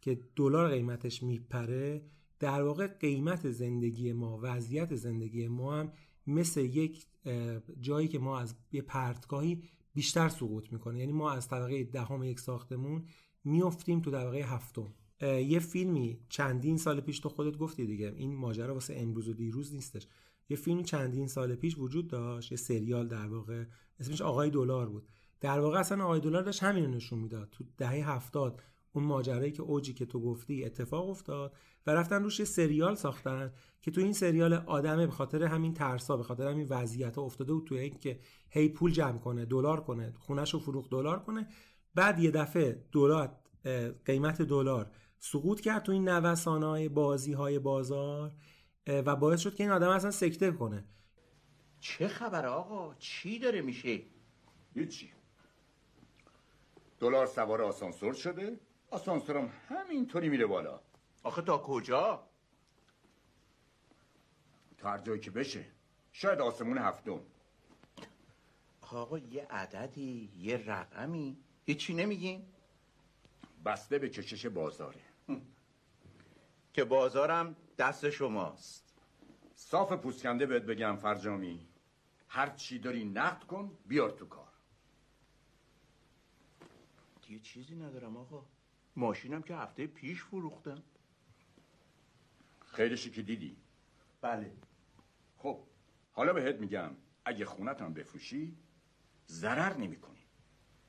که 0.01 0.19
دلار 0.35 0.69
قیمتش 0.69 1.23
میپره 1.23 2.01
در 2.41 2.63
واقع 2.63 2.87
قیمت 2.87 3.51
زندگی 3.51 4.13
ما 4.13 4.39
وضعیت 4.41 4.95
زندگی 4.95 5.47
ما 5.47 5.75
هم 5.75 5.91
مثل 6.27 6.61
یک 6.61 7.05
جایی 7.81 8.07
که 8.07 8.19
ما 8.19 8.39
از 8.39 8.55
یه 8.71 8.81
پرتگاهی 8.81 9.63
بیشتر 9.93 10.29
سقوط 10.29 10.73
می‌کنه. 10.73 10.99
یعنی 10.99 11.11
ما 11.11 11.31
از 11.31 11.47
طبقه 11.47 11.83
دهم 11.83 12.23
یک 12.23 12.39
ساختمون 12.39 13.05
میافتیم 13.43 13.99
تو 13.99 14.11
طبقه 14.11 14.37
هفتم. 14.37 14.93
یه 15.21 15.59
فیلمی 15.59 16.19
چندین 16.29 16.77
سال 16.77 17.01
پیش 17.01 17.19
تو 17.19 17.29
خودت 17.29 17.57
گفتی 17.57 17.85
دیگه. 17.85 18.13
این 18.17 18.35
ماجرا 18.35 18.73
واسه 18.73 18.95
امروز 18.97 19.29
و 19.29 19.33
دیروز 19.33 19.73
نیستش. 19.73 20.07
یه 20.49 20.57
فیلمی 20.57 20.83
چندین 20.83 21.27
سال 21.27 21.55
پیش 21.55 21.77
وجود 21.77 22.07
داشت 22.07 22.51
یه 22.51 22.57
سریال 22.57 23.07
در 23.07 23.27
واقع 23.27 23.65
اسمش 23.99 24.21
آقای 24.21 24.49
دلار 24.49 24.89
بود. 24.89 25.07
در 25.41 25.59
واقع 25.59 25.79
اصلا 25.79 26.03
آقای 26.03 26.19
دلار 26.19 26.43
داشت 26.43 26.63
همین 26.63 26.85
نشون 26.85 27.19
می‌داد. 27.19 27.49
تو 27.51 27.63
دهه 27.77 28.09
هفتاد 28.09 28.61
اون 28.93 29.03
ماجرایی 29.03 29.51
که 29.51 29.61
اوجی 29.61 29.93
که 29.93 30.05
تو 30.05 30.19
گفتی 30.19 30.65
اتفاق 30.65 31.09
افتاد 31.09 31.53
و 31.87 31.91
رفتن 31.91 32.23
روش 32.23 32.43
سریال 32.43 32.95
ساختن 32.95 33.53
که 33.81 33.91
تو 33.91 34.01
این 34.01 34.13
سریال 34.13 34.53
آدمه 34.53 35.05
به 35.05 35.11
خاطر 35.11 35.43
همین 35.43 35.73
ترسا 35.73 36.17
به 36.17 36.23
خاطر 36.23 36.47
همین 36.47 36.67
وضعیت 36.69 37.17
افتاده 37.17 37.53
بود 37.53 37.67
توی 37.67 37.79
این 37.79 37.99
که 37.99 38.19
هی 38.49 38.69
پول 38.69 38.91
جمع 38.91 39.17
کنه 39.17 39.45
دلار 39.45 39.81
کنه 39.81 40.13
خونش 40.19 40.53
رو 40.53 40.59
فروخت 40.59 40.91
دلار 40.91 41.19
کنه. 41.19 41.47
بعد 41.95 42.19
یه 42.19 42.31
دفعه 42.31 42.85
دلار 42.91 43.37
قیمت 44.05 44.41
دلار 44.41 44.91
سقوط 45.19 45.59
کرد 45.59 45.83
تو 45.83 45.91
این 45.91 46.09
نوسانهای 46.09 46.89
بازی 46.89 47.33
های 47.33 47.59
بازار 47.59 48.31
و 48.87 49.15
باعث 49.15 49.39
شد 49.39 49.55
که 49.55 49.63
این 49.63 49.71
آدم 49.71 49.89
اصلا 49.89 50.11
سکته 50.11 50.51
کنه. 50.51 50.85
چه 51.79 52.07
خبر 52.07 52.45
آقا؟ 52.45 52.95
چی 52.95 53.39
داره 53.39 53.61
میشه؟ 53.61 54.01
هیچی. 54.73 55.11
دلار 56.99 57.25
سوار 57.25 57.61
آسانسور 57.61 58.13
شده. 58.13 58.59
آسانسورم 58.91 59.53
همینطوری 59.67 60.29
میره 60.29 60.45
بالا. 60.45 60.79
آخه 61.23 61.41
تا 61.41 61.57
کجا؟ 61.57 62.27
تا 64.77 64.89
هر 64.89 64.97
جایی 64.97 65.19
که 65.19 65.31
بشه. 65.31 65.65
شاید 66.11 66.41
آسمون 66.41 66.77
هفتم. 66.77 67.21
آقا 68.81 69.17
یه 69.17 69.47
عددی 69.49 70.31
یه 70.37 70.57
رقمی. 70.57 71.37
هیچی 71.65 71.93
نمیگین؟ 71.93 72.45
بسته 73.65 73.99
به 73.99 74.09
کشش 74.09 74.45
بازاره. 74.45 75.01
که 76.73 76.83
بازارم 76.83 77.55
دست 77.77 78.09
شماست. 78.09 78.95
صاف 79.55 79.93
پوسکنده 79.93 80.45
بهت 80.45 80.63
بگم 80.63 80.95
فرجامی. 80.95 81.67
هر 82.27 82.49
چی 82.49 82.79
داری 82.79 83.05
نقد 83.05 83.43
کن 83.43 83.77
بیار 83.85 84.09
تو 84.09 84.25
کار. 84.25 84.47
دیگه 87.27 87.39
چیزی 87.39 87.75
ندارم 87.75 88.17
آقا. 88.17 88.45
ماشینم 88.95 89.41
که 89.41 89.55
هفته 89.55 89.87
پیش 89.87 90.23
فروختم. 90.23 90.83
خیلیشی 92.65 93.11
که 93.11 93.21
دیدی؟ 93.21 93.57
بله. 94.21 94.51
خب 95.37 95.59
حالا 96.11 96.33
بهت 96.33 96.55
میگم 96.55 96.91
اگه 97.25 97.45
خونتم 97.45 97.93
بفروشی 97.93 98.55
ضرر 99.27 99.77
نمی‌کنی. 99.77 100.23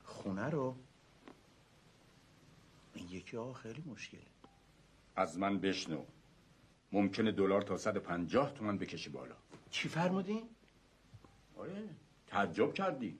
خونه 0.03 0.49
رو؟ 0.49 0.75
این 2.93 3.09
یکی 3.09 3.37
آقا 3.37 3.53
خیلی 3.53 3.83
مشکله. 3.85 4.21
از 5.15 5.37
من 5.39 5.59
بشنو. 5.59 6.05
ممکنه 6.91 7.31
دلار 7.31 7.61
تا 7.61 7.77
150 7.77 8.53
تومن 8.53 8.77
بکشه 8.77 9.09
بالا. 9.09 9.35
چی 9.69 9.89
فرمودین؟ 9.89 10.49
آره 11.57 11.89
تعجب 12.27 12.73
کردی. 12.73 13.19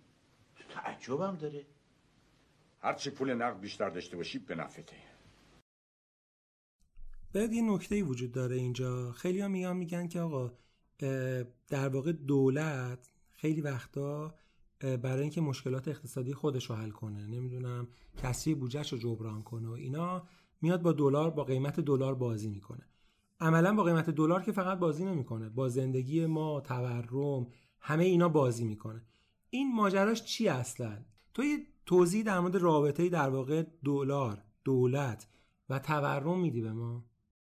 تعجبم 0.70 1.36
داره. 1.36 1.66
هرچی 2.84 3.10
پول 3.10 3.34
نقد 3.34 3.60
بیشتر 3.60 3.90
داشته 3.90 4.18
باشی 4.18 4.40
به 4.40 4.56
نفته 4.56 4.84
باید 7.34 7.54
یه 7.54 7.62
نکته 7.62 8.04
وجود 8.04 8.32
داره 8.32 8.56
اینجا. 8.56 9.12
خیلی 9.12 9.42
ها 9.42 9.48
میگن 9.48 9.76
میگن 9.76 10.08
که 10.08 10.20
آقا 10.20 10.52
در 11.68 11.90
واقع 11.90 12.12
دولت 12.12 13.12
خیلی 13.32 13.62
وقتا 13.62 14.36
برای 14.80 15.22
اینکه 15.22 15.42
مشکلات 15.42 15.88
اقتصادی 15.88 16.34
خودش 16.34 16.70
رو 16.70 16.76
حل 16.76 16.90
کنه 16.90 17.28
نمی‌دونم 17.28 17.88
کسری 18.18 18.56
بودجهش 18.56 18.94
رو 18.94 19.00
جبران 19.00 19.44
کنه 19.44 19.68
و 19.68 19.72
اینا 19.72 20.28
میاد 20.62 20.82
با 20.82 20.92
دلار 20.92 21.30
با 21.30 21.44
قیمت 21.44 21.80
دلار 21.80 22.16
بازی 22.16 22.50
می‌کنه. 22.50 22.88
عملا 23.40 23.74
با 23.74 23.84
قیمت 23.84 24.10
دلار 24.10 24.44
که 24.44 24.52
فقط 24.52 24.80
بازی 24.80 25.06
نمی‌کنه 25.06 25.50
با 25.50 25.70
زندگی 25.70 26.26
ما 26.26 26.62
تورم 26.62 27.48
همه 27.80 28.04
اینا 28.04 28.30
بازی 28.30 28.64
می‌کنه. 28.64 29.02
این 29.50 29.76
ماجراش 29.76 30.24
چی 30.24 30.48
اصلا؟ 30.48 30.98
تو 31.34 31.44
یه 31.44 31.58
توضیح 31.86 32.24
در 32.24 32.40
مورد 32.40 32.56
رابطه 32.56 33.10
در 33.10 33.30
واقع 33.30 33.64
دلار 33.86 34.44
دولت 34.64 35.28
و 35.70 35.80
تورم 35.80 36.40
میدی 36.40 36.62
به 36.62 36.74
ما؟ 36.74 37.06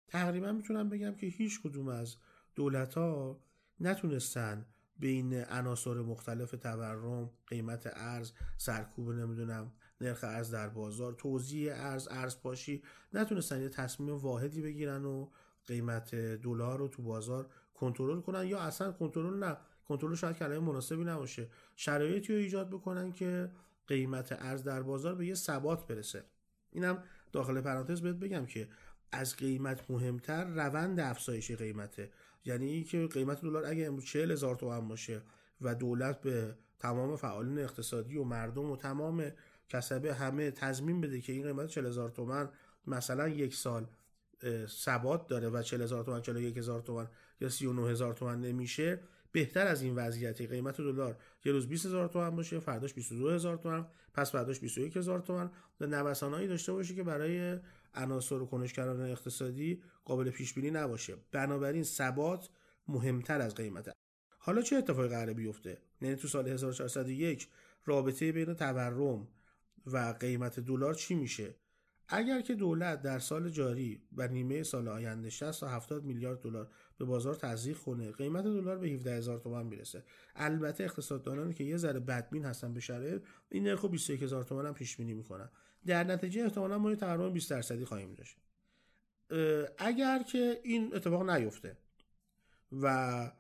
تقریبا 0.08 0.52
می‌تونم 0.52 0.89
بگم 0.89 1.15
که 1.15 1.28
هیچ 1.28 1.62
کدوم 1.62 1.88
از 1.88 2.15
دولت 2.56 2.93
ها 2.93 3.39
نتونستن 3.80 4.65
بین 5.00 5.34
عناصر 5.34 5.93
مختلف 5.93 6.52
تورم 6.52 7.30
قیمت 7.48 7.89
ارز 7.93 8.32
سرکوب 8.58 9.10
نمی‌دونم 9.10 9.72
نرخ 10.02 10.24
ارز 10.24 10.52
در 10.52 10.69
بازار 10.69 11.13
توزیع 11.13 11.74
ارز 11.76 12.08
ارز 12.12 12.39
پاشی 12.39 12.84
نتونستن 13.13 13.62
یه 13.62 13.69
تصمیم 13.69 14.15
واحدی 14.15 14.62
بگیرن 14.62 15.06
و 15.06 15.30
قیمت 15.65 16.15
دلار 16.15 16.80
رو 16.80 16.88
تو 16.88 17.04
بازار 17.04 17.50
کنترل 17.74 18.22
کنن 18.22 18.48
یا 18.48 18.60
اصلا 18.60 18.91
کنترل 18.91 19.43
نه 19.43 19.58
کنترل 19.88 20.15
شاید 20.15 20.38
کلمه 20.38 20.60
مناسبی 20.60 21.04
نباشه. 21.04 21.50
شرایطی 21.76 22.34
رو 22.34 22.39
ایجاد 22.39 22.69
بکنن 22.69 23.12
که 23.12 23.52
قیمت 23.88 24.32
ارز 24.39 24.63
در 24.63 24.82
بازار 24.82 25.15
به 25.15 25.26
یه 25.26 25.36
ثبات 25.36 25.88
برسه. 25.88 26.24
اینم 26.72 27.04
داخل 27.32 27.62
پرانتز 27.62 28.02
بهت 28.02 28.15
بگم 28.15 28.46
که 28.46 28.67
از 29.12 29.36
قیمت 29.36 29.91
مهمتر 29.91 30.43
روند 30.43 31.00
افزایش 31.00 31.52
قیمته. 31.52 32.12
یعنی 32.46 32.65
اینکه 32.65 33.08
قیمت 33.08 33.41
دلار 33.41 33.65
اگه 33.65 33.86
امروز 33.86 34.06
40 34.06 34.32
هزار 34.32 34.56
تومن 34.56 34.88
باشه 34.88 35.22
و 35.62 35.76
دولت 35.76 36.22
به 36.22 36.56
تمام 36.80 37.15
فعالین 37.15 37.60
اقتصادی 37.60 38.17
و 38.17 38.24
مردم 38.24 38.72
و 38.72 38.76
تمام 38.76 39.32
کسبه 39.69 40.13
همه 40.13 40.52
تضمین 40.52 41.02
بده 41.02 41.22
که 41.22 41.34
این 41.34 41.43
قیمت 41.43 41.67
40 41.67 41.86
هزار 41.86 42.10
تومن 42.10 42.50
مثلا 42.88 43.28
یک 43.28 43.56
سال 43.56 43.88
ثبات 44.67 45.28
داره 45.28 45.50
و 45.50 45.62
40 45.62 45.82
هزار 45.82 46.04
تومن 46.04 46.22
41 46.22 46.58
هزار 46.58 46.82
تومن 46.82 47.08
یا 47.41 47.50
39 47.50 47.91
هزار 47.91 48.13
تومن 48.13 48.41
نمیشه 48.41 49.00
بهتر 49.34 49.67
از 49.67 49.82
این 49.82 49.96
وضعیتی 49.96 50.48
قیمت 50.48 50.78
دلار 50.78 51.17
یه 51.46 51.52
روز 51.52 51.67
20 51.67 51.86
هزار 51.86 52.08
تومن 52.08 52.36
باشه 52.36 52.60
فرداش 52.60 52.93
22 52.93 53.30
هزار 53.30 53.58
تومن 53.58 53.86
پس 54.13 54.32
فرداش 54.32 54.60
21 54.60 54.98
هزار 54.98 55.19
تومن. 55.19 55.52
و 55.80 55.88
نوسانهایی 55.88 56.48
داشته 56.48 56.74
باشه 56.74 56.96
که 56.96 57.04
برای 57.04 57.60
عناصر 57.93 58.36
و 58.36 58.46
کنشگران 58.46 59.02
اقتصادی 59.02 59.84
قابل 60.06 60.30
پیش 60.30 60.54
بینی 60.54 60.72
نباشه. 60.72 61.15
بنابراین 61.32 61.84
ثبات 61.84 62.50
مهمتر 62.88 63.41
از 63.41 63.56
قیمت 63.56 63.93
حالا 64.38 64.62
چه 64.62 64.76
اتفاقی 64.76 65.08
قراره 65.08 65.34
بیفته؟ 65.34 65.82
یعنی 66.02 66.15
تو 66.15 66.28
سال 66.28 66.48
1401 66.48 67.48
رابطه 67.86 68.32
بین 68.32 68.54
تورم 68.54 69.28
و 69.86 70.15
قیمت 70.19 70.60
دلار 70.60 70.93
چی 70.93 71.15
میشه؟ 71.15 71.56
اگر 72.08 72.41
که 72.41 72.56
دولت 72.56 73.02
در 73.02 73.19
سال 73.19 73.50
جاری 73.50 74.02
و 74.15 74.28
نیمه 74.28 74.63
سال 74.63 74.88
آینده 74.88 75.30
60 75.30 75.60
تا 75.60 75.67
70 75.67 76.04
میلیارد 76.04 76.41
دلار 76.41 76.72
به 76.97 77.06
بازار 77.06 77.36
تزریق 77.36 77.77
کنه. 77.77 78.12
قیمت 78.12 78.43
دلار 78.43 78.77
به 78.77 78.88
17 78.88 79.15
هزار 79.15 79.39
تومان 79.39 79.65
می‌رسه. 79.65 80.03
البته 80.36 80.84
اقتصاددانانی 80.84 81.53
که 81.53 81.63
یه 81.63 81.77
ذره 81.77 81.99
بدبین 81.99 82.45
هستن 82.45 82.73
به 82.73 82.79
شرایط 82.79 83.21
این 83.49 83.63
نرخ 83.63 83.86
21 83.86 84.23
هزار 84.23 84.43
تومان 84.43 84.65
هم 84.65 84.73
پیش 84.73 84.95
بینی 84.97 85.13
می‌کنن. 85.13 85.49
در 85.86 86.03
نتیجه 86.03 86.43
احتمالا 86.43 86.77
ما 86.77 86.89
یه 86.89 86.95
تورم 86.95 87.34
20 87.34 87.49
درصدی 87.49 87.86
خواهیم 87.86 88.13
داشت. 88.13 88.38
اگر 89.77 90.23
که 90.23 90.60
این 90.63 90.95
اتفاق 90.95 91.29
نیفته 91.29 91.77
و 92.82 93.32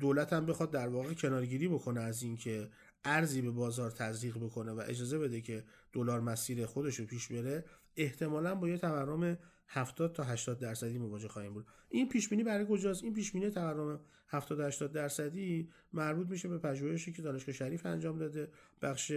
دولت 0.00 0.32
هم 0.32 0.46
بخواد 0.46 0.70
در 0.70 0.88
واقع 0.88 1.14
کنارگیری 1.14 1.68
بکنه 1.68 2.00
از 2.00 2.22
اینکه 2.22 2.68
ارزی 3.04 3.42
به 3.42 3.50
بازار 3.50 3.90
تزریق 3.90 4.38
بکنه 4.38 4.72
و 4.72 4.82
اجازه 4.86 5.18
بده 5.18 5.40
که 5.40 5.64
دلار 5.92 6.20
مسیر 6.20 6.66
خودش 6.66 6.96
رو 6.96 7.06
پیش 7.06 7.32
بره 7.32 7.64
احتمالا 7.96 8.54
با 8.54 8.68
یه 8.68 8.78
تورم 8.78 9.38
70 9.68 10.12
تا 10.12 10.22
80 10.22 10.58
درصدی 10.58 10.98
مواجه 10.98 11.28
خواهیم 11.28 11.54
بود. 11.54 11.66
این 11.88 12.08
پیش 12.08 12.28
بینی 12.28 12.44
برای 12.44 12.66
کجاست؟ 12.68 13.04
این 13.04 13.14
پیش 13.14 13.32
بینی 13.32 13.50
تورم 13.50 14.00
70 14.28 14.58
تا 14.58 14.66
80 14.66 14.92
درصدی 14.92 15.70
مربوط 15.92 16.28
میشه 16.28 16.48
به 16.48 16.58
پژوهشی 16.58 17.12
که 17.12 17.22
دانشگاه 17.22 17.54
شریف 17.54 17.86
انجام 17.86 18.18
داده 18.18 18.48
بخش 18.82 19.12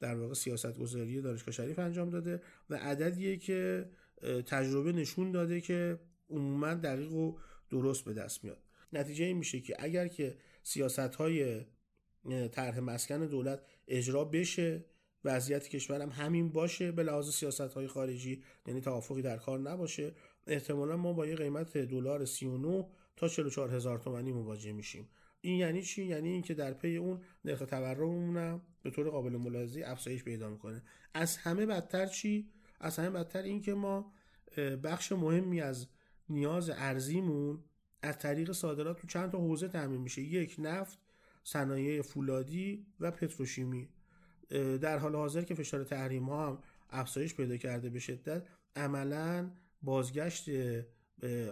در 0.00 0.14
واقع 0.14 0.34
سیاست 0.34 0.78
گذاری 0.78 1.20
دانشگاه 1.20 1.52
شریف 1.52 1.78
انجام 1.78 2.10
داده 2.10 2.42
و 2.70 2.74
عددیه 2.74 3.36
که 3.36 3.90
تجربه 4.46 4.92
نشون 4.92 5.30
داده 5.30 5.60
که 5.60 6.00
عموما 6.30 6.74
دقیق 6.74 7.12
و 7.12 7.38
درست 7.70 8.04
به 8.04 8.12
دست 8.12 8.44
میاد. 8.44 8.62
نتیجه 8.92 9.24
این 9.24 9.36
میشه 9.38 9.60
که 9.60 9.76
اگر 9.78 10.08
که 10.08 10.36
سیاست 10.62 10.98
های 10.98 11.64
طرح 12.52 12.80
مسکن 12.80 13.26
دولت 13.26 13.62
اجرا 13.88 14.24
بشه 14.24 14.84
وضعیت 15.26 15.68
کشور 15.68 16.02
هم 16.02 16.08
همین 16.08 16.48
باشه 16.48 16.92
به 16.92 17.02
لحاظ 17.02 17.30
سیاست 17.30 17.60
های 17.60 17.86
خارجی 17.86 18.42
یعنی 18.66 18.80
توافقی 18.80 19.22
در 19.22 19.36
کار 19.36 19.58
نباشه. 19.58 20.14
احتمالا 20.46 20.96
ما 20.96 21.12
با 21.12 21.26
یه 21.26 21.36
قیمت 21.36 21.78
دلار 21.78 22.24
39 22.24 22.86
تا 23.16 23.28
44 23.28 23.74
هزار 23.74 23.98
تومانی 23.98 24.32
مواجه 24.32 24.72
میشیم. 24.72 25.08
این 25.40 25.58
یعنی 25.58 25.82
چی؟ 25.82 26.04
یعنی 26.04 26.28
اینکه 26.28 26.54
در 26.54 26.72
پی 26.72 26.96
اون 26.96 27.20
نرخ 27.44 27.72
هم 27.72 28.62
به 28.82 28.90
طور 28.90 29.10
قابل 29.10 29.36
ملاحظه 29.36 29.82
افزایش 29.86 30.24
پیدا 30.24 30.50
می‌کنه. 30.50 30.82
از 31.14 31.36
همه 31.36 31.66
بدتر 31.66 32.06
چی؟ 32.06 32.50
از 32.80 32.98
همه 32.98 33.10
بدتر 33.10 33.42
اینکه 33.42 33.74
ما 33.74 34.12
بخش 34.82 35.12
مهمی 35.12 35.60
از 35.60 35.86
نیاز 36.28 36.70
ارزیمون 36.70 37.64
از 38.02 38.18
طریق 38.18 38.52
صادرات 38.52 39.00
تو 39.00 39.06
چند 39.06 39.32
تا 39.32 39.38
حوزه 39.38 39.68
تامین 39.68 40.00
میشه. 40.00 40.22
یک 40.22 40.56
نفت 40.58 40.98
صنایع 41.44 42.02
فولادی 42.02 42.86
و 43.00 43.10
پتروشیمی. 43.10 43.88
در 44.80 44.98
حال 44.98 45.14
حاضر 45.14 45.42
که 45.42 45.54
فشار 45.54 45.84
تحریم 45.84 46.24
ها 46.24 46.46
هم 46.46 46.58
افزایش 46.90 47.34
پیدا 47.34 47.56
کرده 47.56 47.90
به 47.90 47.98
شدت 47.98 48.46
عملا 48.76 49.50
بازگشت 49.82 50.48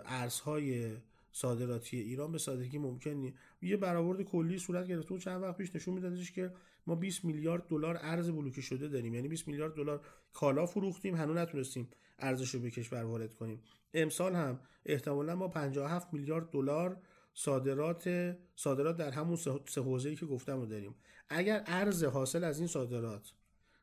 ارزهای 0.07 0.97
صادراتی 1.33 2.01
ایران 2.01 2.33
به 2.33 2.39
سادگی 2.39 2.79
ممکن 2.79 3.11
نیست. 3.11 3.37
یه 3.63 3.77
برآورد 3.77 4.23
کلی 4.23 4.59
صورت 4.59 4.87
گرفته. 4.87 5.15
و 5.15 5.19
چند 5.19 5.43
وقت 5.43 5.57
پیش 5.57 5.77
نشون 5.77 5.95
میدادش 5.95 6.33
که 6.33 6.53
ما 6.87 6.95
20 6.95 7.25
میلیارد 7.25 7.69
دلار 7.69 7.99
ارز 8.03 8.31
بلوکه 8.31 8.61
شده 8.61 8.89
داریم. 8.89 9.15
یعنی 9.15 9.29
20 9.29 9.49
میلیارد 9.49 9.75
دلار 9.75 10.01
کالا 10.33 10.67
فروختیم. 10.67 11.15
هنوز 11.15 11.37
نتونستیم 11.37 11.89
ارزش 12.19 12.55
رو 12.55 12.61
به 12.61 12.71
کشور 12.71 13.05
وارد 13.05 13.35
کنیم. 13.35 13.61
امسال 13.95 14.35
هم 14.35 14.61
احتمالا 14.87 15.37
ما 15.37 15.49
57 15.49 16.15
میلیارد 16.15 16.51
دلار 16.51 16.97
صادرات 17.35 18.37
صادرات 18.57 18.97
در 18.97 19.11
همون 19.11 19.37
سه 19.67 19.81
حوزه‌ای 19.81 20.17
که 20.17 20.27
گفتم 20.27 20.61
رو 20.61 20.67
داریم. 20.67 20.95
اگر 21.29 21.65
ارز 21.67 22.05
حاصل 22.05 22.45
از 22.45 22.59
این 22.59 22.69
صادرات 22.69 23.33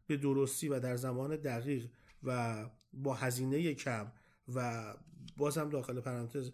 به 0.08 0.18
درستی 0.18 0.70
و 0.70 0.80
در 0.80 0.96
زمان 0.96 1.36
دقیق 1.36 1.90
و 2.24 2.70
با 2.94 3.14
هزینه 3.14 3.74
کم 3.74 4.12
و 4.56 4.84
بازم 5.38 5.70
داخل 5.70 6.00
پرانتز 6.00 6.52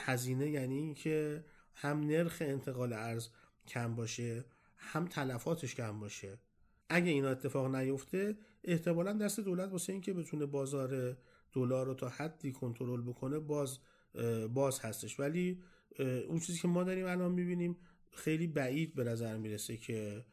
هزینه 0.00 0.50
یعنی 0.50 0.78
اینکه 0.78 1.44
هم 1.74 2.00
نرخ 2.00 2.36
انتقال 2.40 2.92
ارز 2.92 3.28
کم 3.66 3.94
باشه 3.94 4.44
هم 4.76 5.06
تلفاتش 5.06 5.74
کم 5.74 6.00
باشه. 6.00 6.38
اگه 6.88 7.10
اینا 7.10 7.28
اتفاق 7.28 7.74
نیفته 7.74 8.38
احتمالا 8.64 9.12
دست 9.12 9.40
دولت 9.40 9.72
واسه 9.72 9.92
اینکه 9.92 10.12
بتونه 10.12 10.46
بازار 10.46 11.16
دلار 11.52 11.86
رو 11.86 11.94
تا 11.94 12.08
حدی 12.08 12.52
کنترل 12.52 13.02
بکنه 13.02 13.38
باز 13.38 13.78
باز 14.54 14.80
هستش. 14.80 15.20
ولی 15.20 15.62
اون 15.98 16.38
چیزی 16.38 16.58
که 16.58 16.68
ما 16.68 16.84
داریم 16.84 17.06
الان 17.06 17.32
می‌بینیم 17.32 17.76
خیلی 18.12 18.46
بعید 18.46 18.94
به 18.94 19.04
نظر 19.04 19.36
می‌رسه 19.36 19.76
که 19.76 20.24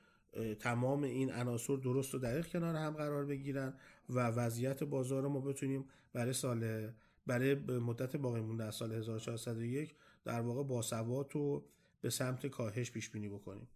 تمام 0.60 1.04
این 1.04 1.32
عناصر 1.32 1.76
درست 1.76 2.16
و 2.16 2.20
دقیق 2.20 2.48
کنار 2.48 2.76
هم 2.76 2.94
قرار 2.94 3.26
بگیرن 3.26 3.74
و 4.10 4.28
وضعیت 4.28 4.84
بازار 4.84 5.24
رو 5.24 5.30
ما 5.30 5.40
بتونیم 5.40 5.86
برای 6.14 6.34
سال 6.34 6.92
برای 7.28 7.56
مدت 7.56 8.16
باقی 8.16 8.42
مونده 8.42 8.64
از 8.64 8.76
سال 8.76 8.92
1401 8.92 9.96
در 10.26 10.42
واقع 10.42 10.64
باسواد 10.64 11.36
و 11.36 11.66
به 12.02 12.10
سمت 12.10 12.48
کاهش 12.48 12.92
پیش 12.92 13.10
بینی 13.10 13.30
بکنیم. 13.30 13.68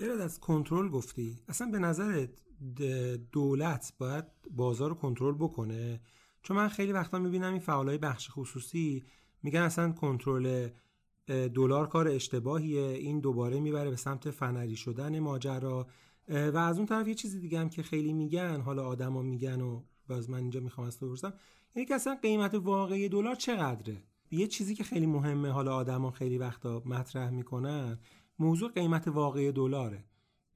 برد 0.00 0.20
از 0.20 0.40
کنترل 0.40 0.88
گفتی؟ 0.88 1.38
اصلا 1.48 1.70
به 1.70 1.78
نظرت 1.78 2.30
دولت 3.32 3.92
باید 3.98 4.24
بازار 4.50 4.88
رو 4.88 4.94
کنترل 4.94 5.34
بکنه؟ 5.34 6.00
چون 6.42 6.56
من 6.56 6.68
خیلی 6.68 6.92
وقتا 6.92 7.18
می‌بینم 7.18 7.52
این 7.52 7.60
فعالای 7.60 7.98
بخش 7.98 8.28
خصوصی 8.30 9.04
میگن 9.42 9.60
اصلا 9.60 9.92
کنترل 9.92 10.68
دلار 11.26 11.88
کار 11.88 12.08
اشتباهیه 12.08 12.82
این 12.82 13.20
دوباره 13.20 13.60
می‌بره 13.60 13.90
به 13.90 13.96
سمت 13.96 14.30
فنری 14.30 14.76
شدن 14.76 15.18
ماجرا. 15.18 15.86
و 16.28 16.56
از 16.56 16.76
اون 16.76 16.86
طرف 16.86 17.08
یه 17.08 17.14
چیزی 17.14 17.40
دیگه 17.40 17.58
هم 17.58 17.68
که 17.68 17.82
خیلی 17.82 18.12
میگن 18.12 18.60
حالا 18.60 18.86
آدما 18.86 19.22
میگن 19.22 19.60
و 19.60 19.82
باز 20.08 20.30
من 20.30 20.38
اینجا 20.38 20.60
می‌خوام 20.60 20.86
از 20.86 20.98
تو 20.98 21.06
بپرسم 21.06 21.32
اینه 21.74 21.88
که 21.88 21.94
اصلا 21.94 22.14
قیمت 22.22 22.54
واقعی 22.54 23.08
دلار 23.08 23.34
چقدره؟ 23.34 24.02
یه 24.30 24.46
چیزی 24.46 24.74
که 24.74 24.84
خیلی 24.84 25.06
مهمه 25.06 25.50
حالا 25.50 25.74
آدما 25.74 26.10
خیلی 26.10 26.38
وقتا 26.38 26.82
مطرح 26.86 27.30
می‌کنن 27.30 27.98
موضوع 28.40 28.72
قیمت 28.72 29.08
واقعی 29.08 29.52
دلاره. 29.52 30.04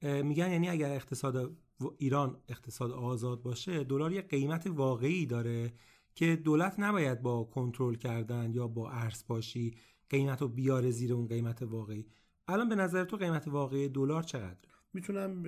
میگن 0.01 0.51
یعنی 0.51 0.69
اگر 0.69 0.91
اقتصاد 0.91 1.57
ایران 1.97 2.37
اقتصاد 2.49 2.91
آزاد 2.91 3.41
باشه 3.41 3.83
دلار 3.83 4.13
یه 4.13 4.21
قیمت 4.21 4.67
واقعی 4.67 5.25
داره 5.25 5.73
که 6.15 6.35
دولت 6.35 6.79
نباید 6.79 7.21
با 7.21 7.43
کنترل 7.43 7.95
کردن 7.95 8.51
یا 8.53 8.67
با 8.67 8.91
ارز 8.91 9.23
باشی 9.27 9.75
قیمت 10.09 10.41
رو 10.41 10.47
بیاره 10.47 10.91
زیر 10.91 11.13
اون 11.13 11.27
قیمت 11.27 11.61
واقعی. 11.61 12.05
الان 12.47 12.69
به 12.69 12.75
نظر 12.75 13.03
تو 13.03 13.17
قیمت 13.17 13.47
واقعی 13.47 13.89
دلار 13.89 14.23
چقدره؟ 14.23 14.57
می‌تونم 14.93 15.43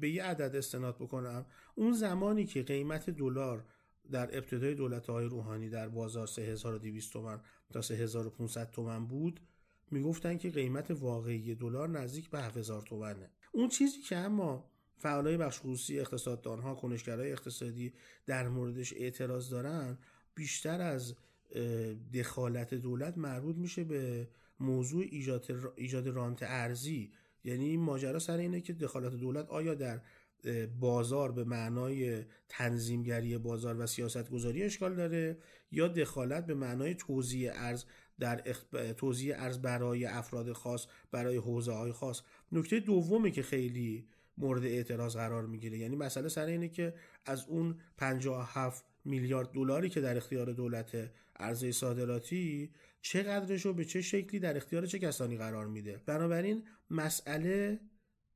به 0.00 0.10
یه 0.10 0.22
عدد 0.22 0.56
استناد 0.56 0.96
بکنم. 0.96 1.46
اون 1.74 1.92
زمانی 1.92 2.46
که 2.46 2.62
قیمت 2.62 3.10
دلار 3.10 3.64
در 4.10 4.36
ابتدای 4.36 4.74
دولت 4.74 5.10
های 5.10 5.26
روحانی 5.26 5.68
در 5.68 5.88
بازار 5.88 6.26
3200 6.26 7.12
تومن 7.12 7.40
تا 7.72 7.82
3500 7.82 8.70
تومن 8.70 9.06
بود 9.06 9.40
می‌گفتن 9.90 10.38
که 10.38 10.50
قیمت 10.50 10.90
واقعی 10.90 11.54
دلار 11.54 11.88
نزدیک 11.88 12.30
به 12.30 12.42
7000 12.42 12.82
تومنه. 12.82 13.30
اون 13.52 13.68
چیزی 13.68 14.00
که 14.00 14.16
اما 14.16 14.70
فعالای 14.98 15.36
بخش 15.36 15.58
خصوصی 15.58 16.00
اقتصاددانها 16.00 16.74
کنشگرای 16.74 17.32
اقتصادی 17.32 17.92
در 18.26 18.48
موردش 18.48 18.92
اعتراض 18.92 19.50
دارن 19.50 19.98
بیشتر 20.34 20.80
از 20.80 21.14
دخالت 22.14 22.74
دولت 22.74 23.18
مربوط 23.18 23.56
میشه 23.56 23.84
به 23.84 24.28
موضوع 24.60 25.04
ایجاد, 25.10 25.72
ایجاد 25.76 26.08
رانت 26.08 26.38
ارزی. 26.42 27.12
یعنی 27.44 27.64
این 27.64 27.80
ماجرا 27.80 28.18
سر 28.18 28.36
اینه 28.36 28.60
که 28.60 28.72
دخالت 28.72 29.14
دولت 29.14 29.48
آیا 29.48 29.74
در 29.74 30.00
بازار 30.80 31.32
به 31.32 31.44
معنای 31.44 32.24
تنظیمگری 32.48 33.38
بازار 33.38 33.80
و 33.80 33.86
سیاست 33.86 34.30
گذاری 34.30 34.62
اشکال 34.62 34.94
داره 34.94 35.38
یا 35.70 35.88
دخالت 35.88 36.46
به 36.46 36.54
معنای 36.54 36.94
توزیع 36.94 37.50
ارز 37.54 37.84
در 38.20 38.42
اخ- 38.52 38.92
توزیع 38.96 39.34
ارز 39.42 39.58
برای 39.58 40.04
افراد 40.04 40.52
خاص 40.52 40.86
برای 41.10 41.36
حوزه 41.36 41.72
های 41.72 41.92
خاص. 41.92 42.22
نکته 42.52 42.80
دومی 42.80 43.30
که 43.30 43.42
خیلی 43.42 44.08
مورد 44.38 44.64
اعتراض 44.64 45.16
قرار 45.16 45.46
می‌گیره 45.46 45.78
یعنی 45.78 45.96
مسئله 45.96 46.28
سر 46.28 46.46
اینه 46.46 46.68
که 46.68 46.94
از 47.26 47.44
اون 47.48 47.78
57 47.96 48.84
میلیارد 49.04 49.52
دلاری 49.52 49.88
که 49.88 50.00
در 50.00 50.16
اختیار 50.16 50.52
دولت 50.52 51.10
ارزه 51.36 51.72
صادراتی 51.72 52.70
چقدرش 53.02 53.66
و 53.66 53.72
به 53.72 53.84
چه 53.84 54.02
شکلی 54.02 54.40
در 54.40 54.56
اختیار 54.56 54.86
چه 54.86 54.98
کسانی 54.98 55.36
قرار 55.36 55.66
میده؟ 55.66 56.00
بنابراین 56.06 56.64
مسئله 56.90 57.80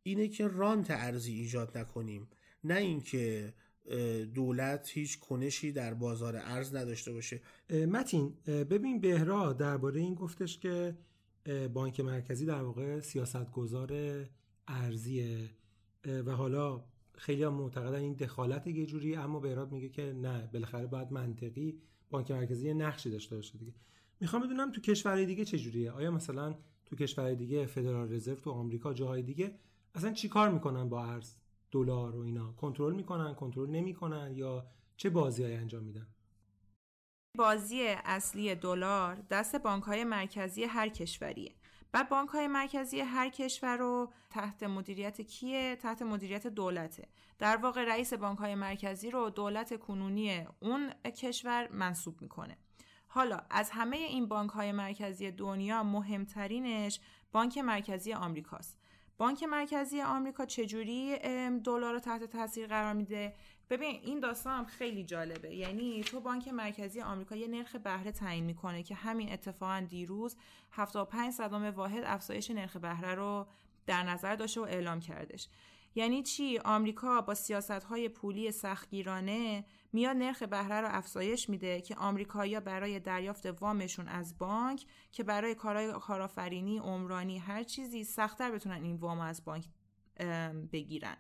اینه 0.02 0.28
که 0.28 0.48
رانت 0.48 0.90
ارزی 0.90 1.32
ایجاد 1.32 1.78
نکنیم. 1.78 2.28
نه 2.64 2.76
اینکه 2.76 3.54
دولت 4.34 4.90
هیچ 4.92 5.18
کنشی 5.18 5.72
در 5.72 5.94
بازار 5.94 6.36
ارز 6.36 6.74
نداشته 6.74 7.12
باشه. 7.12 7.40
متین 7.70 8.34
ببین 8.46 9.00
بهرا 9.00 9.52
درباره 9.52 10.00
این 10.00 10.14
گفتش 10.14 10.58
که 10.58 10.96
بانک 11.72 12.00
مرکزی 12.00 12.46
در 12.46 12.62
واقع 12.62 13.00
سیاستگزار 13.00 13.92
ارزیه. 14.68 15.50
و 16.26 16.30
حالا 16.30 16.84
خیلی 17.16 17.42
هم 17.42 17.54
معتقدن 17.54 17.98
این 17.98 18.12
دخالت 18.12 18.66
یه 18.66 18.86
جوری 18.86 19.16
اما 19.16 19.40
بهراد 19.40 19.72
میگه 19.72 19.88
که 19.88 20.02
نه 20.12 20.48
بالاخره 20.52 20.86
باید 20.86 21.12
منطقی 21.12 21.80
بانک 22.10 22.30
مرکزی 22.30 22.66
یه 22.66 22.74
نقشی 22.74 23.10
داشته 23.10 23.36
باشه 23.36 23.58
دیگه. 23.58 23.74
می‌خوام 24.20 24.42
بدونم 24.42 24.72
تو 24.72 24.80
کشورهای 24.80 25.26
دیگه 25.26 25.44
چه 25.44 25.58
جوریه؟ 25.58 25.90
آیا 25.90 26.10
مثلا 26.10 26.54
تو 26.86 26.96
کشورهای 26.96 27.36
دیگه 27.36 27.66
فدرال 27.66 28.12
رزرو 28.12 28.34
تو 28.34 28.50
آمریکا 28.50 28.94
جاهای 28.94 29.22
دیگه 29.22 29.58
اصلا 29.94 30.12
چی 30.12 30.28
کار 30.28 30.50
می‌کنن 30.50 30.88
با 30.88 31.04
ارز؟ 31.04 31.34
دلار 31.74 32.16
و 32.16 32.20
اینا. 32.20 32.52
کنترل 32.52 32.94
می‌کنن 32.94 33.34
کنترل 33.34 33.70
نمی‌کنن 33.70 34.32
یا 34.36 34.66
چه 34.96 35.10
بازیایی 35.10 35.54
انجام 35.56 35.82
میدن؟ 35.82 36.06
بازی 37.38 37.82
اصلی 38.04 38.54
دلار 38.54 39.14
دست 39.30 39.56
بانک 39.56 39.82
های 39.82 40.04
مرکزی 40.04 40.64
هر 40.64 40.88
کشوریه. 40.88 41.54
بعد 41.92 42.08
بانک 42.08 42.28
های 42.28 42.46
مرکزی 42.46 43.00
هر 43.00 43.28
کشور 43.28 43.76
رو 43.76 44.12
تحت 44.30 44.62
مدیریت 44.62 45.20
کیه؟ 45.20 45.76
تحت 45.76 46.02
مدیریت 46.02 46.46
دولته. 46.46 47.08
در 47.38 47.56
واقع 47.56 47.84
رئیس 47.84 48.12
بانک 48.12 48.38
های 48.38 48.54
مرکزی 48.54 49.10
رو 49.10 49.30
دولت 49.30 49.78
کنونی 49.80 50.46
اون 50.60 50.90
کشور 51.04 51.68
منصوب 51.72 52.22
می‌کنه. 52.22 52.56
حالا 53.08 53.40
از 53.50 53.70
همه 53.70 53.96
این 53.96 54.28
بانک 54.28 54.50
های 54.50 54.72
مرکزی 54.72 55.30
دنیا 55.30 55.82
مهمترینش 55.82 57.00
بانک 57.32 57.58
مرکزی 57.58 58.12
آمریکاست. 58.12 58.78
بانک 59.18 59.42
مرکزی 59.42 60.00
آمریکا 60.00 60.46
چجوری 60.46 61.18
دلار 61.64 61.92
رو 61.92 61.98
تحت 61.98 62.24
تاثیر 62.24 62.66
قرار 62.66 62.92
میده؟ 62.92 63.34
ببین 63.70 64.00
این 64.02 64.20
داستان 64.20 64.58
هم 64.58 64.64
خیلی 64.64 65.04
جالبه. 65.04 65.54
یعنی 65.54 66.04
تو 66.04 66.20
بانک 66.20 66.48
مرکزی 66.48 67.00
آمریکا 67.00 67.36
یه 67.36 67.48
نرخ 67.48 67.76
بهره 67.76 68.12
تعیین 68.12 68.44
می‌کنه 68.44 68.82
که 68.82 68.94
همین 68.94 69.32
اتفاقا 69.32 69.86
دیروز 69.88 70.36
75 70.72 71.32
صدام 71.32 71.64
واحد 71.64 72.04
افزایش 72.06 72.50
نرخ 72.50 72.76
بهره 72.76 73.14
رو 73.14 73.46
در 73.86 74.02
نظر 74.02 74.36
داشته 74.36 74.60
و 74.60 74.64
اعلام 74.64 75.00
کردش. 75.00 75.48
یعنی 75.94 76.22
چی؟ 76.22 76.58
آمریکا 76.58 77.20
با 77.20 77.34
سیاست 77.34 77.70
های 77.70 78.08
پولی 78.08 78.50
سختگیرانه 78.50 79.64
میاد 79.94 80.16
نرخ 80.16 80.42
بهره 80.42 80.80
رو 80.80 80.88
افزایش 80.90 81.48
میده 81.48 81.80
که 81.80 81.94
آمریکایی‌ها 81.94 82.60
برای 82.60 83.00
دریافت 83.00 83.46
وامشون 83.46 84.08
از 84.08 84.38
بانک 84.38 84.86
که 85.12 85.22
برای 85.22 85.54
کارهای 85.54 85.92
کارآفرینی 85.92 86.78
عمرانی 86.78 87.38
هر 87.38 87.62
چیزی 87.62 88.04
سختتر 88.04 88.50
بتونن 88.50 88.82
این 88.82 88.96
وام 88.96 89.20
از 89.20 89.44
بانک 89.44 89.64
بگیرن. 90.72 91.16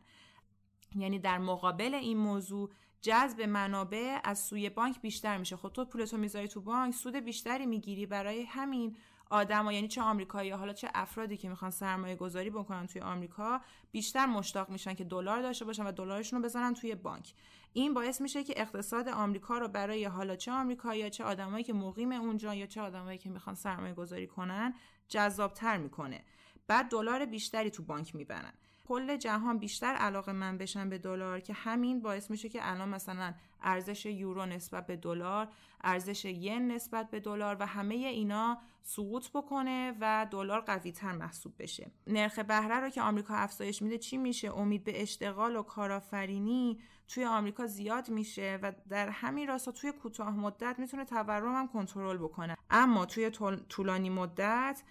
یعنی 0.96 1.18
در 1.18 1.38
مقابل 1.38 1.94
این 1.94 2.18
موضوع 2.18 2.70
جذب 3.00 3.42
منابع 3.42 4.18
از 4.24 4.38
سوی 4.38 4.70
بانک 4.70 5.00
بیشتر 5.00 5.38
میشه. 5.38 5.56
خب 5.56 5.68
تو 5.68 5.84
پولتو 5.84 6.16
می‌ذاری 6.16 6.48
تو 6.48 6.60
بانک 6.60 6.94
سود 6.94 7.16
بیشتری 7.16 7.66
می‌گیری 7.66 8.06
برای 8.06 8.42
همین 8.42 8.96
آدما 9.30 9.72
یعنی 9.72 9.88
چه 9.88 10.02
آمریکایی 10.02 10.50
حالا 10.50 10.72
چه 10.72 10.90
افرادی 10.94 11.36
که 11.36 11.48
می‌خوان 11.48 11.70
سرمایه 11.70 12.16
گذاری 12.16 12.50
بکنن 12.50 12.86
توی 12.86 13.00
آمریکا 13.00 13.60
بیشتر 13.92 14.26
مشتاق 14.26 14.70
میشن 14.70 14.94
که 14.94 15.04
دلار 15.04 15.42
داشته 15.42 15.64
باشن 15.64 15.86
و 15.86 15.92
دلارشون 15.92 16.38
رو 16.38 16.44
بزنن 16.44 16.74
توی 16.74 16.94
بانک. 16.94 17.34
این 17.76 17.94
باعث 17.94 18.20
میشه 18.20 18.44
که 18.44 18.54
اقتصاد 18.56 19.08
آمریکا 19.08 19.58
رو 19.58 19.68
برای 19.68 20.04
حالا 20.04 20.36
چه 20.36 20.52
آمریکایی 20.52 21.00
یا 21.00 21.08
چه 21.08 21.24
آدمایی 21.24 21.64
که 21.64 21.72
مقیم 21.72 22.12
اونجا 22.12 22.54
یا 22.54 22.66
چه 22.66 22.80
آدمایی 22.80 23.18
که 23.18 23.30
می‌خوان 23.30 23.56
سرمایه 23.56 23.94
گذاری 23.94 24.26
کنن 24.26 24.74
جذابتر 25.08 25.76
می‌کنه. 25.76 26.24
بعد 26.66 26.88
دلار 26.88 27.24
بیشتری 27.24 27.70
تو 27.70 27.82
بانک 27.82 28.14
می‌برن. 28.14 28.52
کل 28.88 29.16
جهان 29.16 29.58
بیشتر 29.58 29.94
علاقه 29.94 30.32
من 30.32 30.58
بشن 30.58 30.88
به 30.88 30.98
دلار 30.98 31.40
که 31.40 31.52
همین 31.52 32.00
باعث 32.02 32.30
میشه 32.30 32.48
که 32.48 32.70
الان 32.70 32.88
مثلا 32.88 33.34
ارزش 33.62 34.06
یورو 34.06 34.46
نسبت 34.46 34.86
به 34.86 34.96
دلار 34.96 35.48
ارزش 35.84 36.24
ین 36.24 36.72
نسبت 36.72 37.10
به 37.10 37.20
دلار 37.20 37.56
و 37.60 37.66
همه 37.66 37.94
اینا 37.94 38.58
سقوط 38.82 39.30
بکنه 39.30 39.94
و 40.00 40.26
دلار 40.30 40.60
قوی 40.60 40.92
تر 40.92 41.12
محسوب 41.12 41.52
بشه. 41.58 41.90
نرخ 42.06 42.38
بهره 42.38 42.80
رو 42.80 42.88
که 42.90 43.02
آمریکا 43.02 43.34
افزایش 43.34 43.82
میده 43.82 43.98
چی 43.98 44.16
میشه؟ 44.16 44.56
امید 44.58 44.84
به 44.84 45.02
اشتغال 45.02 45.56
و 45.56 45.62
کارآفرینی 45.62 46.78
توی 47.08 47.24
آمریکا 47.24 47.66
زیاد 47.66 48.10
میشه 48.10 48.58
و 48.62 48.72
در 48.88 49.08
همین 49.08 49.48
راستا 49.48 49.72
توی 49.72 49.92
کوتاه 49.92 50.30
مدت 50.30 50.76
می‌تونه 50.78 51.04
تورم 51.04 51.54
هم 51.54 51.68
کنترل 51.68 52.16
بکنه. 52.16 52.56
اما 52.70 53.06
توی 53.06 53.30
طول- 53.30 53.60
طولانی 53.68 54.10
مدت 54.10 54.82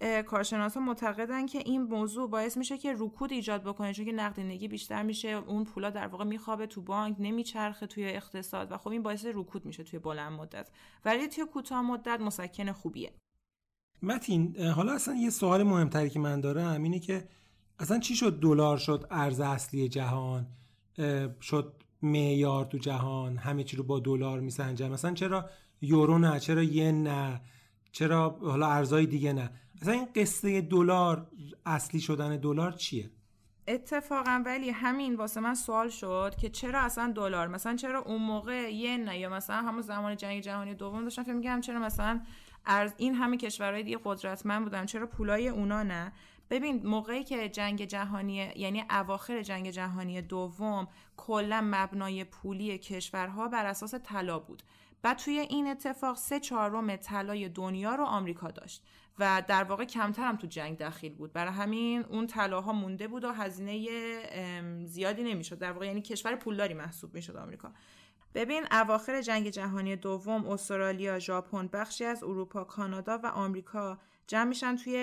اه، 0.00 0.22
کارشناسا 0.22 0.80
معتقدن 0.80 1.46
که 1.46 1.58
این 1.58 1.82
موضوع 1.82 2.30
باعث 2.30 2.56
میشه 2.56 2.78
که 2.78 2.94
رکود 2.98 3.32
ایجاد 3.32 3.62
بکنه 3.62 3.92
چون 3.92 4.04
که 4.04 4.12
نقدینگی 4.12 4.68
بیشتر 4.68 5.02
میشه 5.02 5.28
اون 5.28 5.64
پولا 5.64 5.90
در 5.90 6.06
واقع 6.06 6.24
میخوابه 6.24 6.66
تو 6.66 6.82
بانک 6.82 7.16
نمیچرخه 7.18 7.86
توی 7.86 8.04
اقتصاد 8.04 8.72
و 8.72 8.76
خب 8.76 8.88
این 8.88 9.02
باعث 9.02 9.26
رکود 9.34 9.66
میشه 9.66 9.82
توی 9.82 9.98
بلند 9.98 10.32
مدت. 10.32 10.70
ولی 11.04 11.28
توی 11.28 11.44
کوتاه 11.44 11.82
مدت 11.82 12.20
مسکن 12.20 12.72
خوبیه. 12.72 13.12
متین 14.02 14.56
حالا 14.56 14.92
اصلا 14.92 15.14
یه 15.14 15.30
سوال 15.30 15.62
مهمتری 15.62 16.10
که 16.10 16.18
من 16.18 16.40
دارم 16.40 16.82
اینه 16.82 16.98
که 16.98 17.28
اصلا 17.78 17.98
چی 17.98 18.16
شد 18.16 18.40
دلار 18.40 18.76
شد 18.76 19.06
ارز 19.10 19.40
اصلی 19.40 19.88
جهان 19.88 20.46
شد 21.40 21.82
معیار 22.02 22.64
تو 22.64 22.78
جهان 22.78 23.36
همه 23.36 23.64
چی 23.64 23.76
رو 23.76 23.84
با 23.84 24.00
دلار 24.00 24.40
میسنجن؟ 24.40 24.88
مثلا 24.88 25.14
چرا 25.14 25.50
یورو 25.80 26.18
نه 26.18 26.40
چرا 26.40 26.62
ین 26.62 27.02
نه؟ 27.02 27.40
چرا 27.92 28.38
حالا 28.42 28.66
ارزهای 28.66 29.06
دیگه 29.06 29.32
نه. 29.32 29.50
اصلا 29.82 29.92
این 29.92 30.08
قصه 30.14 30.60
دلار 30.60 31.26
اصلی 31.66 32.00
شدن 32.00 32.36
دلار 32.36 32.72
چیه؟ 32.72 33.10
اتفاقا 33.68 34.42
ولی 34.46 34.70
همین 34.70 35.14
واسه 35.14 35.40
من 35.40 35.54
سوال 35.54 35.88
شد 35.88 36.34
که 36.40 36.48
چرا 36.48 36.80
اصلا 36.80 37.12
دلار؟ 37.16 37.48
مثلا 37.48 37.76
چرا 37.76 38.02
اون 38.02 38.22
موقع 38.22 38.72
ین 38.72 39.08
یا 39.08 39.28
مثلا 39.28 39.56
همون 39.56 39.82
زمان 39.82 40.16
جنگ 40.16 40.42
جهانی 40.42 40.74
دوم 40.74 41.04
داشتم 41.04 41.22
فکر 41.22 41.32
می‌کردم 41.32 41.60
چرا 41.60 41.78
مثلا 41.80 42.20
ارز 42.66 42.92
این 42.96 43.14
همه 43.14 43.36
کشورهای 43.36 43.82
دیگه 43.82 43.98
قدرتمند 44.04 44.62
بودن 44.62 44.86
چرا 44.86 45.06
پولای 45.06 45.48
اونا 45.48 45.82
نه؟ 45.82 46.12
ببین 46.50 46.86
موقعی 46.86 47.24
که 47.24 47.48
جنگ 47.48 47.84
جهانی 47.84 48.52
یعنی 48.56 48.84
اواخر 48.90 49.42
جنگ 49.42 49.70
جهانی 49.70 50.22
دوم 50.22 50.88
کلا 51.16 51.60
مبنای 51.64 52.24
پولی 52.24 52.78
کشورها 52.78 53.48
بر 53.48 53.66
اساس 53.66 53.94
طلا 53.94 54.38
بود. 54.38 54.62
بعد 55.02 55.18
توی 55.18 55.38
این 55.38 55.66
اتفاق 55.66 56.16
سه 56.16 56.40
چهارم 56.40 56.96
طلای 56.96 57.48
دنیا 57.48 57.94
رو 57.94 58.04
آمریکا 58.04 58.50
داشت 58.50 58.82
و 59.18 59.42
در 59.48 59.64
واقع 59.64 59.84
کمتر 59.84 60.22
هم 60.22 60.36
تو 60.36 60.46
جنگ 60.46 60.78
دخیل 60.78 61.14
بود 61.14 61.32
برای 61.32 61.52
همین 61.52 62.04
اون 62.04 62.26
طلاها 62.26 62.72
مونده 62.72 63.08
بود 63.08 63.24
و 63.24 63.32
هزینه 63.32 64.86
زیادی 64.86 65.22
نمی‌شد 65.22 65.58
در 65.58 65.72
واقع 65.72 65.86
یعنی 65.86 66.02
کشور 66.02 66.36
پولداری 66.36 66.74
محسوب 66.74 67.14
می‌شد 67.14 67.36
آمریکا 67.36 67.72
ببین 68.34 68.64
اواخر 68.72 69.22
جنگ 69.22 69.48
جهانی 69.48 69.96
دوم 69.96 70.46
استرالیا، 70.48 71.18
ژاپن، 71.18 71.66
بخشی 71.66 72.04
از 72.04 72.22
اروپا، 72.24 72.64
کانادا 72.64 73.18
و 73.18 73.26
آمریکا 73.26 73.98
جمع 74.26 74.44
میشن 74.44 74.76
توی 74.76 74.96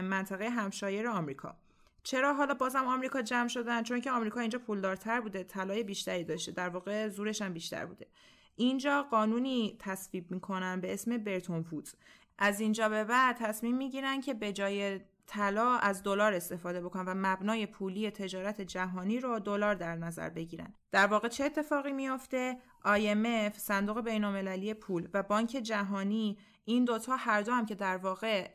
منطقه 0.00 0.50
همشایر 0.50 1.08
آمریکا. 1.08 1.56
چرا 2.02 2.34
حالا 2.34 2.54
بازم 2.54 2.84
آمریکا 2.86 3.22
جمع 3.22 3.48
شدن؟ 3.48 3.82
چون 3.82 4.00
که 4.00 4.10
آمریکا 4.10 4.40
اینجا 4.40 4.58
پولدارتر 4.58 5.20
بوده، 5.20 5.44
طلای 5.44 5.82
بیشتری 5.82 6.24
داشته، 6.24 6.52
در 6.52 6.68
واقع 6.68 7.08
زورش 7.08 7.42
هم 7.42 7.52
بیشتر 7.52 7.86
بوده. 7.86 8.06
اینجا 8.56 9.02
قانونی 9.02 9.76
تصویب 9.78 10.30
می‌کنن 10.30 10.80
به 10.80 10.94
اسم 10.94 11.18
برتون 11.18 11.64
وودز. 11.72 11.94
از 12.38 12.60
اینجا 12.60 12.88
به 12.88 13.04
بعد 13.04 13.36
تصمیم 13.36 13.76
می‌گیرن 13.76 14.20
که 14.20 14.34
به 14.34 14.52
جای 14.52 15.00
طلا 15.26 15.76
از 15.76 16.02
دلار 16.02 16.32
استفاده 16.32 16.80
بکنن 16.80 17.04
و 17.04 17.14
مبنای 17.16 17.66
پولی 17.66 18.10
تجارت 18.10 18.60
جهانی 18.60 19.20
رو 19.20 19.38
دلار 19.38 19.74
در 19.74 19.96
نظر 19.96 20.30
بگیرن. 20.30 20.74
در 20.92 21.06
واقع 21.06 21.28
چه 21.28 21.44
اتفاقی 21.44 21.92
میافته؟ 21.92 22.58
IMF 22.84 23.58
صندوق 23.58 24.00
بین‌المللی 24.00 24.74
پول 24.74 25.08
و 25.14 25.22
بانک 25.22 25.48
جهانی 25.50 26.38
این 26.66 26.84
دوتا 26.84 27.16
هر 27.16 27.42
دو 27.42 27.52
هم 27.52 27.66
که 27.66 27.74
در 27.74 27.96
واقع 27.96 28.50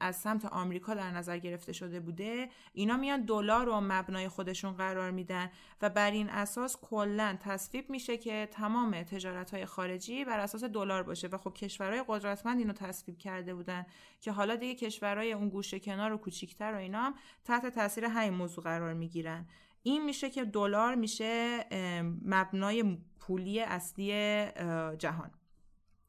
از 0.00 0.16
سمت 0.16 0.44
آمریکا 0.44 0.94
در 0.94 1.10
نظر 1.10 1.38
گرفته 1.38 1.72
شده 1.72 2.00
بوده 2.00 2.48
اینا 2.72 2.96
میان 2.96 3.20
دلار 3.24 3.66
رو 3.66 3.80
مبنای 3.80 4.28
خودشون 4.28 4.72
قرار 4.72 5.10
میدن 5.10 5.50
و 5.82 5.90
بر 5.90 6.10
این 6.10 6.30
اساس 6.30 6.76
کلا 6.76 7.36
تصویب 7.40 7.90
میشه 7.90 8.16
که 8.16 8.48
تمام 8.52 9.02
تجارت 9.02 9.50
های 9.50 9.66
خارجی 9.66 10.24
بر 10.24 10.38
اساس 10.38 10.64
دلار 10.64 11.02
باشه 11.02 11.28
و 11.28 11.38
خب 11.38 11.54
کشورهای 11.54 12.04
قدرتمند 12.08 12.58
اینو 12.58 12.72
تصویب 12.72 13.18
کرده 13.18 13.54
بودن 13.54 13.86
که 14.20 14.32
حالا 14.32 14.56
دیگه 14.56 14.74
کشورهای 14.74 15.32
اون 15.32 15.48
گوشه 15.48 15.80
کنار 15.80 16.12
و 16.12 16.16
کوچیکتر 16.16 16.72
و 16.72 16.76
اینا 16.76 17.02
هم 17.02 17.14
تحت 17.44 17.66
تاثیر 17.66 18.04
همین 18.04 18.34
موضوع 18.34 18.64
قرار 18.64 18.94
می‌گیرن. 18.94 19.46
این 19.82 20.04
میشه 20.04 20.30
که 20.30 20.44
دلار 20.44 20.94
میشه 20.94 21.64
مبنای 22.24 22.98
پولی 23.20 23.60
اصلی 23.60 24.12
جهان. 24.98 25.30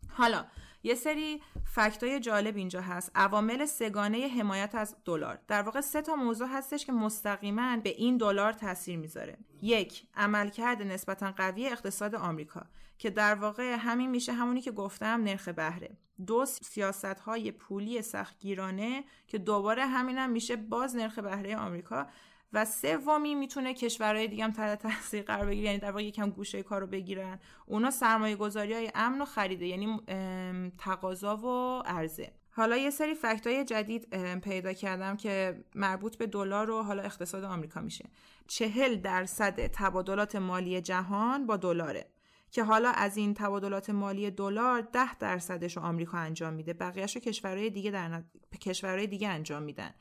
حالا 0.10 0.46
یه 0.86 0.96
سری 0.96 1.42
فکتای 1.66 2.20
جالب 2.20 2.58
اینجا 2.58 2.82
هست. 2.82 3.12
عوامل 3.16 3.66
سگانه 3.66 4.28
حمایت 4.28 4.76
از 4.76 4.96
دلار. 5.06 5.40
در 5.48 5.62
واقع 5.62 5.82
سه 5.82 6.02
تا 6.02 6.16
موضوع 6.16 6.48
هستش 6.48 6.86
که 6.86 6.92
مستقیما 6.92 7.78
به 7.78 7.90
این 7.90 8.18
دلار 8.18 8.54
تاثیر 8.54 8.98
می‌ذاره. 8.98 9.38
یک 9.62 10.08
عملکرد 10.16 10.82
نسبتا 10.82 11.32
قوی 11.32 11.68
اقتصاد 11.68 12.16
آمریکا 12.16 12.66
که 12.98 13.10
در 13.10 13.36
واقع 13.36 13.76
همین 13.80 14.10
میشه 14.10 14.34
همونی 14.34 14.62
که 14.62 14.72
گفتم 14.72 15.24
نرخ 15.24 15.48
بهره. 15.48 15.98
دو 16.28 16.46
سیاست 16.46 17.06
های 17.06 17.52
پولی 17.52 18.02
سختگیرانه 18.02 19.04
که 19.28 19.38
دوباره 19.38 19.86
همینم 19.86 20.30
میشه 20.30 20.56
باز 20.56 20.96
نرخ 20.96 21.20
بهره 21.20 21.58
آمریکا. 21.58 22.08
و 22.54 22.66
سومی 22.66 23.36
می‌تونه 23.36 23.74
کشورهای 23.74 24.28
دیگه 24.28 24.44
هم 24.44 24.52
تحت 24.52 24.82
تاثیر 24.82 25.24
قرار 25.24 25.46
بگیره 25.46 25.66
یعنی 25.66 25.78
در 25.78 25.92
واقع 25.92 26.04
یکم 26.04 26.30
گوشه 26.30 26.64
کار 26.64 26.82
رو 26.82 26.88
بگیرن. 26.88 27.40
اونا 27.66 27.92
سرمایه 27.92 28.36
گذاری 28.36 28.74
های 28.74 28.92
امن 28.96 29.22
و 29.22 29.26
خریده 29.26 29.66
یعنی 29.66 30.02
تقاضا 30.78 31.38
و 31.38 31.82
عرضه. 31.86 32.32
حالا 32.52 32.78
یه 32.78 32.90
سری 32.90 33.16
فکت 33.16 33.48
های 33.48 33.66
جدید 33.66 34.10
پیدا 34.40 34.74
کردم 34.74 35.18
که 35.18 35.64
مربوط 35.76 36.18
به 36.18 36.28
دلار 36.28 36.70
و 36.72 36.84
حالا 36.84 37.04
اقتصاد 37.04 37.44
آمریکا 37.44 37.82
میشه. 37.82 38.10
چهل 38.48 38.96
درصد 38.96 39.68
تبادلات 39.68 40.36
مالی 40.36 40.82
جهان 40.82 41.46
با 41.46 41.58
دلاره 41.58 42.10
که 42.52 42.64
حالا 42.64 42.90
از 42.90 43.18
این 43.18 43.34
تبادلات 43.34 43.90
مالی 43.90 44.32
دلار 44.32 44.82
ده 44.82 45.16
درصدش 45.16 45.78
رو 45.78 45.84
آمریکا 45.84 46.18
انجام 46.18 46.54
میده. 46.54 46.74
بقیهش 46.74 47.16
رو 47.16 47.22
کشورهای 47.22 47.70
دیگه 47.70 47.92
در 47.92 48.24
کشورهای 48.62 49.08
دیگه 49.08 49.30
انجام 49.30 49.64
میدن. 49.64 49.92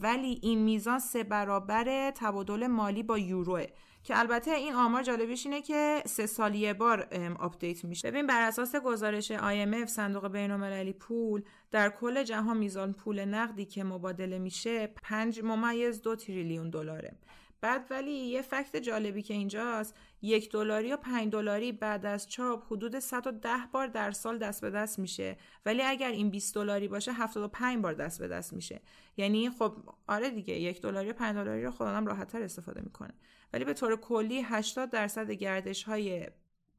ولی 0.00 0.38
این 0.42 0.58
میزان 0.58 0.98
سه 0.98 1.24
برابر 1.24 2.10
تبادل 2.10 2.66
مالی 2.66 3.02
با 3.02 3.18
یوروه. 3.18 3.66
که 4.04 4.18
البته 4.18 4.50
این 4.50 4.74
آمار 4.74 5.02
جالبیش 5.02 5.46
اینه 5.46 5.62
که 5.62 6.02
سه 6.06 6.26
سال 6.26 6.54
یه 6.54 6.74
بار 6.74 7.08
update 7.38 7.84
میشه. 7.84 8.10
ببین 8.10 8.26
بر 8.26 8.48
اساس 8.48 8.76
گزارش 8.76 9.32
IMF 9.32 9.86
صندوق 9.86 10.28
بین‌المللی 10.28 10.92
پول 10.92 11.42
در 11.70 11.88
کل 11.88 12.22
جهان 12.22 12.56
میزان 12.56 12.92
پول 12.92 13.24
نقدی 13.24 13.64
که 13.64 13.84
مبادله 13.84 14.38
میشه 14.38 14.86
5 14.86 15.40
ممیز 15.44 16.02
دو 16.02 16.16
تریلیون 16.16 16.70
دلاره. 16.70 17.16
بعد 17.62 17.86
ولی 17.90 18.12
یه 18.12 18.42
fact 18.42 18.76
جالبی 18.76 19.22
که 19.22 19.34
اینجاست 19.34 19.94
یک 20.22 20.52
دلاری 20.52 20.92
و 20.92 20.96
پنج 20.96 21.32
دلاری 21.32 21.72
بعد 21.72 22.06
از 22.06 22.28
چاپ 22.28 22.72
حدود 22.72 22.98
110 22.98 23.48
بار 23.72 23.86
در 23.86 24.10
سال 24.10 24.38
دست 24.38 24.60
به 24.60 24.70
دست 24.70 24.98
میشه. 24.98 25.36
ولی 25.66 25.82
اگر 25.82 26.10
این 26.10 26.30
20 26.30 26.54
دلاری 26.54 26.88
باشه 26.88 27.12
75 27.12 27.82
بار 27.82 27.94
دست 27.94 28.20
به 28.20 28.28
دست 28.28 28.52
میشه. 28.52 28.80
یعنی 29.16 29.50
خب 29.50 29.76
آره 30.06 30.30
دیگه 30.30 30.54
یک 30.54 30.82
دلاری 30.82 31.10
و 31.10 31.12
5 31.12 31.34
دلاری 31.34 31.64
رو 31.64 31.70
خود 31.70 31.86
آدم 31.86 32.06
راحت‌تر 32.06 32.42
استفاده 32.42 32.80
می‌کنه. 32.80 33.14
ولی 33.52 33.64
به 33.64 33.74
طور 33.74 33.96
کلی 33.96 34.40
80 34.40 34.90
درصد 34.90 35.30
گردش 35.30 35.82
های 35.82 36.26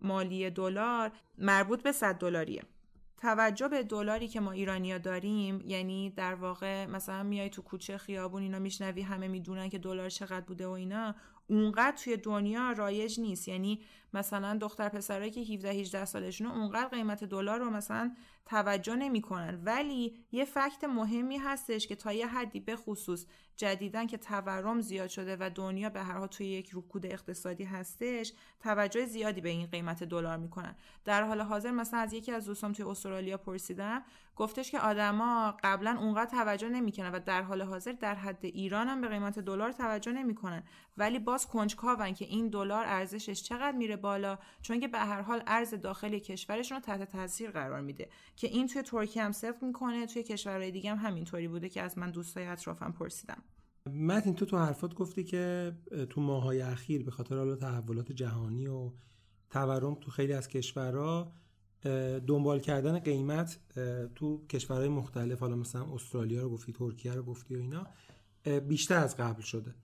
مالی 0.01 0.49
دلار 0.49 1.11
مربوط 1.37 1.83
به 1.83 1.91
100 1.91 2.15
دلاریه. 2.15 2.63
توجه 3.23 3.67
به 3.67 3.83
دلاری 3.83 4.27
که 4.27 4.39
ما 4.39 4.51
ایرانیا 4.51 4.97
داریم 4.97 5.61
یعنی 5.65 6.09
در 6.09 6.35
واقع 6.35 6.85
مثلا 6.85 7.23
میای 7.23 7.49
تو 7.49 7.61
کوچه 7.61 7.97
خیابون 7.97 8.41
اینا 8.41 8.59
میشنوی 8.59 9.01
همه 9.01 9.27
می‌دونن 9.27 9.69
که 9.69 9.77
دلار 9.77 10.09
چقدر 10.09 10.45
بوده 10.45 10.67
و 10.67 10.71
اینا 10.71 11.15
اونقدر 11.47 11.97
توی 11.97 12.17
دنیا 12.17 12.71
رایج 12.71 13.19
نیست. 13.19 13.47
یعنی 13.47 13.81
مثلا 14.13 14.57
دختر 14.61 14.89
پسرایی 14.89 15.31
که 15.31 15.41
17 15.53 15.69
18 15.69 16.05
سالشونه 16.05 16.51
اونقدر 16.51 16.87
قیمت 16.87 17.23
دلار 17.23 17.59
رو 17.59 17.69
مثلا 17.69 18.15
توجه 18.45 18.95
نمی‌کنن. 18.95 19.61
ولی 19.65 20.25
یه 20.31 20.45
فکت 20.45 20.83
مهمی 20.83 21.37
هستش 21.37 21.87
که 21.87 21.95
تا 21.95 22.13
یه 22.13 22.27
حدی 22.27 22.59
به 22.59 22.75
خصوص 22.75 23.25
جدیدن 23.55 24.07
که 24.07 24.17
تورم 24.17 24.81
زیاد 24.81 25.09
شده 25.09 25.37
و 25.39 25.49
دنیا 25.55 25.89
به 25.89 26.03
هر 26.03 26.17
حال 26.17 26.27
توی 26.27 26.47
یک 26.47 26.69
رکود 26.73 27.05
اقتصادی 27.05 27.63
هستش 27.63 28.33
توجه 28.59 29.05
زیادی 29.05 29.41
به 29.41 29.49
این 29.49 29.67
قیمت 29.67 30.03
دلار 30.03 30.37
می‌کنن. 30.37 30.75
در 31.05 31.23
حال 31.23 31.41
حاضر 31.41 31.71
مثلا 31.71 31.99
از 31.99 32.13
یکی 32.13 32.31
از 32.31 32.45
دوستام 32.45 32.71
توی 32.71 32.85
استرالیا 32.85 33.37
پرسیدم 33.37 34.03
گفتش 34.35 34.71
که 34.71 34.79
آدما 34.79 35.57
قبلا 35.63 35.97
اونقدر 35.99 36.29
توجه 36.29 36.69
نمی‌کنن 36.69 37.11
و 37.11 37.19
در 37.19 37.41
حال 37.41 37.61
حاضر 37.61 37.91
در 37.91 38.15
حد 38.15 38.45
ایران 38.45 38.87
هم 38.87 39.01
به 39.01 39.07
قیمت 39.07 39.39
دلار 39.39 39.71
توجه 39.71 40.11
نمی‌کنن. 40.11 40.63
ولی 40.97 41.19
باز 41.19 41.47
کنجکاون 41.47 42.13
که 42.13 42.25
این 42.25 42.49
دلار 42.49 42.85
ارزشش 42.85 43.43
چقدر 43.43 43.77
میره 43.77 43.95
بالا 43.95 44.39
چون 44.61 44.79
که 44.79 44.87
به 44.87 44.99
هر 44.99 45.21
حال 45.21 45.43
ارز 45.47 45.73
داخلی 45.73 46.19
کشورشون 46.19 46.77
رو 46.77 46.83
تحت 46.83 47.11
تاثیر 47.11 47.51
قرار 47.51 47.81
میده. 47.81 48.09
که 48.35 48.47
این 48.47 48.67
توی 48.67 48.81
ترکیه 48.81 49.23
هم 49.23 49.31
صدق 49.31 49.63
می‌کنه 49.63 50.05
توی 50.05 50.23
کشورهای 50.23 50.71
دیگه 50.71 50.95
هم 50.95 51.09
همینطوری 51.09 51.47
بوده 51.47 51.69
که 51.69 51.81
از 51.81 51.97
من 51.97 52.11
دوستای 52.11 52.45
اطرافم 52.45 52.91
پرسیدم 52.91 53.43
متین 53.85 54.35
تو 54.35 54.45
تو 54.45 54.57
حرفات 54.57 54.93
گفتی 54.93 55.23
که 55.23 55.73
تو 56.09 56.21
ماهای 56.21 56.61
اخیر 56.61 57.03
به 57.03 57.11
خاطر 57.11 57.37
حالا 57.37 57.55
تحولات 57.55 58.11
جهانی 58.11 58.67
و 58.67 58.91
تورم 59.49 59.95
تو 59.95 60.11
خیلی 60.11 60.33
از 60.33 60.47
کشورها 60.47 61.31
دنبال 62.27 62.59
کردن 62.59 62.99
قیمت 62.99 63.59
تو 64.15 64.45
کشورهای 64.47 64.89
مختلف 64.89 65.39
حالا 65.39 65.55
مثلا 65.55 65.93
استرالیا 65.93 66.41
رو 66.41 66.49
گفتی 66.49 66.73
ترکیه 66.73 67.13
رو 67.13 67.23
گفتی 67.23 67.55
و 67.55 67.59
اینا 67.59 67.87
بیشتر 68.59 68.97
از 68.97 69.17
قبل 69.17 69.41
شده. 69.41 69.75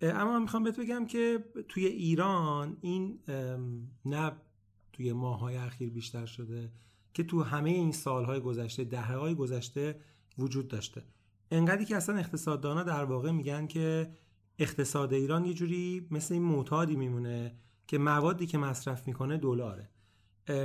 اما 0.00 0.32
من 0.32 0.42
می‌خوام 0.42 0.62
بهت 0.62 0.80
بگم 0.80 1.06
که 1.06 1.44
توی 1.68 1.86
ایران 1.86 2.76
این 2.80 3.18
نه 4.04 4.32
توی 4.92 5.12
ماهای 5.12 5.56
اخیر 5.56 5.90
بیشتر 5.90 6.26
شده. 6.26 6.72
که 7.14 7.24
تو 7.24 7.42
همه 7.42 7.70
این 7.70 7.92
سالهای 7.92 8.40
گذشته 8.40 8.84
دهه 8.84 9.16
های 9.16 9.34
گذشته 9.34 10.00
وجود 10.38 10.68
داشته. 10.68 11.02
انقدری 11.50 11.84
که 11.84 11.96
اصلا 11.96 12.16
اقتصاددانا 12.16 12.82
در 12.82 13.04
واقع 13.04 13.30
میگن 13.30 13.66
که 13.66 14.10
اقتصاد 14.58 15.12
ایران 15.12 15.44
یه 15.44 15.54
جوری 15.54 16.08
مثل 16.10 16.34
این 16.34 16.42
معتادی 16.42 16.96
میمونه 16.96 17.54
که 17.86 17.98
موادی 17.98 18.46
که 18.46 18.58
مصرف 18.58 19.06
می‌کنه 19.06 19.36
دلاره. 19.36 19.88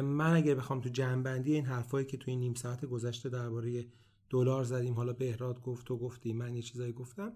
من 0.03 0.33
اگر 0.33 0.55
بخوام 0.55 0.81
تو 0.81 0.89
جنبندی 0.89 1.53
این 1.53 1.65
حرفایی 1.65 2.05
که 2.05 2.17
توی 2.17 2.35
نیم 2.35 2.53
ساعت 2.53 2.85
گذشته 2.85 3.29
درباره 3.29 3.85
دلار 4.29 4.63
زدیم 4.63 4.93
حالا 4.93 5.13
بهراد 5.13 5.61
گفت 5.61 5.91
و 5.91 5.97
گفتی 5.97 6.33
من 6.33 6.55
یه 6.55 6.61
چیزایی 6.61 6.93
گفتم 6.93 7.33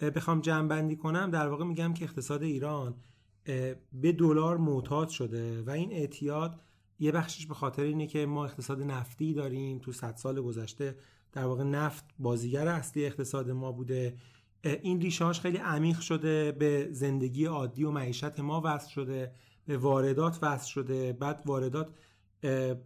بخوام 0.00 0.40
جنبندی 0.40 0.96
کنم 0.96 1.30
در 1.30 1.48
واقع 1.48 1.64
میگم 1.64 1.94
که 1.94 2.04
اقتصاد 2.04 2.42
ایران 2.42 2.94
به 3.92 4.12
دلار 4.12 4.56
معتاد 4.56 5.08
شده 5.08 5.62
و 5.62 5.70
این 5.70 5.92
اعتیاد 5.92 6.60
یه 6.98 7.12
بخشش 7.12 7.46
به 7.46 7.54
خاطر 7.54 7.82
اینه 7.82 8.06
که 8.06 8.26
ما 8.26 8.44
اقتصاد 8.44 8.82
نفتی 8.82 9.34
داریم 9.34 9.78
تو 9.78 9.92
صد 9.92 10.16
سال 10.16 10.40
گذشته 10.40 10.96
در 11.32 11.44
واقع 11.44 11.62
نفت 11.62 12.04
بازیگر 12.18 12.68
اصلی 12.68 13.06
اقتصاد 13.06 13.50
ما 13.50 13.72
بوده. 13.72 14.16
این 14.64 15.00
ریشهاش 15.00 15.40
خیلی 15.40 15.56
عمیق 15.56 16.00
شده 16.00 16.52
به 16.52 16.88
زندگی 16.90 17.44
عادی 17.44 17.84
و 17.84 17.90
معیشت 17.90 18.40
ما 18.40 18.62
وصل 18.64 18.90
شده 18.90 19.32
به 19.66 19.76
واردات 19.76 20.38
وصل 20.42 20.68
شده. 20.68 21.12
بعد 21.12 21.42
واردات 21.46 21.88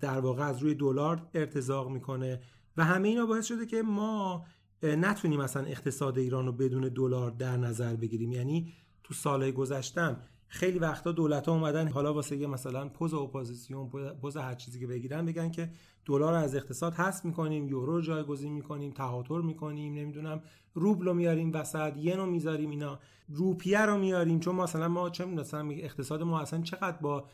در 0.01 0.21
واقع 0.21 0.45
از 0.45 0.59
روی 0.59 0.75
دلار 0.75 1.29
ارتزاق 1.35 1.91
می‌کنه 1.91 2.41
و 2.77 2.85
همه 2.85 3.09
اینا 3.09 3.27
باعث 3.27 3.47
شده 3.47 3.67
که 3.67 3.83
ما 3.83 4.45
نتونیم 4.83 5.41
مثلا 5.41 5.65
اقتصاد 5.65 6.19
ایران 6.19 6.47
رو 6.47 6.53
بدون 6.53 6.89
دلار 6.89 7.31
در 7.31 7.57
نظر 7.57 7.97
بگیریم. 7.97 8.33
یعنی 8.33 8.73
تو 9.05 9.15
سالهای 9.15 9.53
گذشتم 9.53 10.21
خیلی 10.53 10.79
وقتا 10.79 11.13
دولت 11.13 11.49
ها 11.49 11.55
اومدن 11.55 11.89
حالا 11.89 12.15
واسه 12.15 12.37
یه 12.37 12.47
مثلا 12.47 12.89
پز 12.89 13.15
اپوزیسیون 13.15 13.89
پز 14.21 14.37
هر 14.37 14.55
چیزی 14.55 14.81
که 14.81 14.87
بگیرن 14.87 15.27
بگن 15.27 15.51
که 15.51 15.71
دلار 16.05 16.35
از 16.35 16.55
اقتصاد 16.55 16.95
حذف 16.95 17.25
می‌کنیم 17.25 17.69
یورو 17.69 18.01
جایگزین 18.01 18.53
می‌کنیم 18.53 18.91
تهاتر 18.91 19.41
می‌کنیم 19.41 19.95
نمی‌دونم 19.95 20.43
روبل 20.75 21.05
رو 21.05 21.15
میاریم 21.15 21.53
وسط 21.53 21.93
ین 21.97 22.17
رو 22.17 22.27
می‌ذاریم 22.27 22.71
اینا. 22.71 22.99
روپیه 23.29 23.81
رو 23.81 23.99
میاریم 23.99 24.41
چون 24.41 24.55
مثلا 24.55 24.89
ما 24.89 25.11
چه 25.11 25.25
مثلا 25.25 25.71
اقتصاد 25.71 26.23
ما 26.23 26.41
اصلا 26.41 26.63
چقدر 26.63 26.97
با 26.97 27.29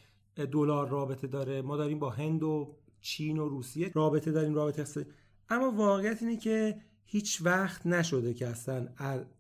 دلار 0.53 0.89
رابطه 0.89 1.27
داره؟ 1.27 1.63
ما 1.63 1.77
داریم 1.77 1.99
با 1.99 2.11
هند 2.11 2.43
و 2.43 2.75
چین 3.01 3.39
و 3.39 3.49
روسیه 3.49 3.91
رابطه 3.95 4.33
داریم 4.33 4.55
رابطه 4.55 4.83
اقتصادی 4.83 5.11
اما 5.49 5.71
واقعیت 5.71 6.23
اینه 6.23 6.37
که 6.37 6.81
هیچ 7.05 7.43
وقت 7.45 7.87
نشده 7.87 8.35
که 8.35 8.47
اصلا 8.47 8.89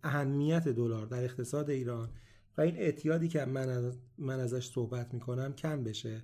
اهمیت 0.02 0.68
دلار 0.68 1.06
در 1.06 1.24
اقتصاد 1.24 1.70
ایران 1.70 2.08
و 2.58 2.60
این 2.60 2.76
اعتیادی 2.76 3.28
که 3.28 3.44
من, 3.44 3.68
از 3.68 3.98
من 4.18 4.40
ازش 4.40 4.66
صحبت 4.70 5.14
می‌کنم 5.14 5.52
کم 5.52 5.84
بشه 5.84 6.22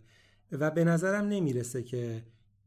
و 0.53 0.71
به 0.71 0.85
نظرم 0.85 1.25
نمی‌رسه 1.25 1.83
که 1.83 2.23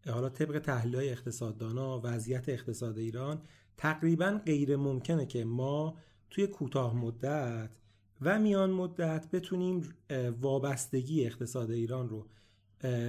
حالا 0.09 0.30
طبق 0.30 0.59
تحلیل 0.59 0.95
های 0.95 1.09
اقتصاددانا 1.09 2.01
وضعیت 2.03 2.49
اقتصاد 2.49 2.97
ایران 2.97 3.41
تقریبا 3.78 4.41
غیر 4.45 4.76
ممکنه 4.76 5.26
که 5.26 5.45
ما 5.45 5.97
توی 6.30 6.47
کوتاه 6.47 6.95
مدت 6.95 7.78
و 8.22 8.39
میان 8.39 8.72
مدت 8.72 9.32
بتونیم 9.32 9.93
وابستگی 10.41 11.26
اقتصاد 11.26 11.72
ایران 11.72 12.09
رو 12.09 12.28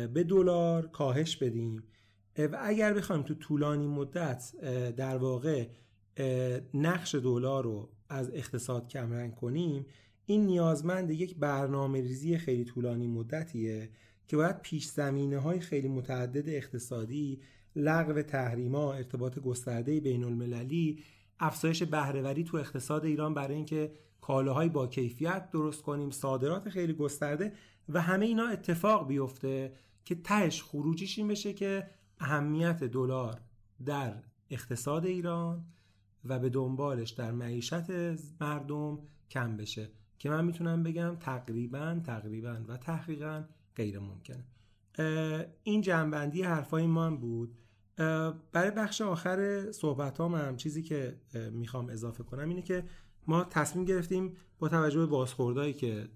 به 0.09 0.25
دلار 0.29 0.87
کاهش 0.87 1.37
بدیم. 1.37 1.83
و 2.39 2.59
اگر 2.61 2.95
بخوایم 2.95 3.23
تو 3.23 3.35
طولانی 3.35 3.87
مدت 3.87 4.53
در 4.97 5.17
واقع 5.17 5.69
نقش 6.75 7.15
دلار 7.15 7.65
رو 7.65 7.91
از 8.09 8.31
اقتصاد 8.35 8.89
کمرنگ 8.89 9.35
کنیم 9.35 9.87
این 10.31 10.47
نیازمند 10.47 11.11
یک 11.11 11.37
برنامه 11.37 12.01
ریزی 12.01 12.39
خیلی 12.39 12.65
طولانی 12.65 13.07
مدتیه 13.07 13.91
که 14.27 14.37
باید 14.37 14.63
پیش 14.63 14.87
زمینه 14.87 15.39
های 15.39 15.61
خیلی 15.61 15.89
متعدد 15.89 16.49
اقتصادی 16.49 17.41
لغو 17.77 18.23
تحریما 18.23 18.93
ارتباط 18.93 19.39
گسترده 19.39 20.01
بین 20.01 20.25
المللی 20.25 21.03
افزایش 21.41 21.83
بهرهوری 21.83 22.45
تو 22.45 22.57
اقتصاد 22.57 23.05
ایران 23.05 23.35
برای 23.35 23.57
اینکه 23.57 23.93
کالاهای 24.21 24.69
با 24.69 24.87
کیفیت 24.87 25.51
درست 25.51 25.83
کنیم 25.83 26.11
صادرات 26.11 26.69
خیلی 26.69 26.93
گسترده 26.93 27.53
و 27.89 28.01
همه 28.01 28.27
اینا 28.27 28.47
اتفاق 28.47 29.09
بیفته 29.09 29.73
که 30.05 30.15
تهش 30.15 30.63
خروجیش 30.63 31.19
این 31.19 31.29
بشه 31.29 31.53
که 31.53 31.87
اهمیت 32.19 32.85
دلار 32.85 33.41
در 33.85 34.15
اقتصاد 34.51 35.07
ایران 35.07 35.65
و 36.25 36.39
به 36.39 36.49
دنبالش 36.49 37.11
در 37.11 37.33
معیشت 37.33 37.91
مردم 38.41 38.99
کم 39.31 39.57
بشه. 39.57 39.98
که 40.19 40.31
من 40.31 40.45
می‌تونم 40.45 40.83
بگم 40.83 41.17
تقریبا 41.21 42.01
تقریبا 42.05 42.57
و 42.69 42.77
تحقیقا 42.77 43.45
غیر 43.77 43.99
ممکنه 43.99 44.45
این 45.63 45.81
جنبندی 45.81 46.43
حرفای 46.43 46.87
من 46.87 47.17
بود. 47.17 47.59
برای 48.53 48.71
بخش 48.77 49.01
آخر 49.01 49.73
صحبت 49.73 50.21
هم 50.21 50.57
چیزی 50.57 50.83
که 50.83 51.21
می‌خوام 51.53 51.89
اضافه 51.89 52.25
کنم 52.25 52.49
اینه 52.49 52.63
که 52.63 52.85
ما 53.27 53.45
تصمیم 53.45 53.85
گرفتیم 53.85 54.37
با 54.59 54.69
توجه 54.69 54.99
به 54.99 55.07
بازخوردهایی 55.07 55.73
که 55.73 56.09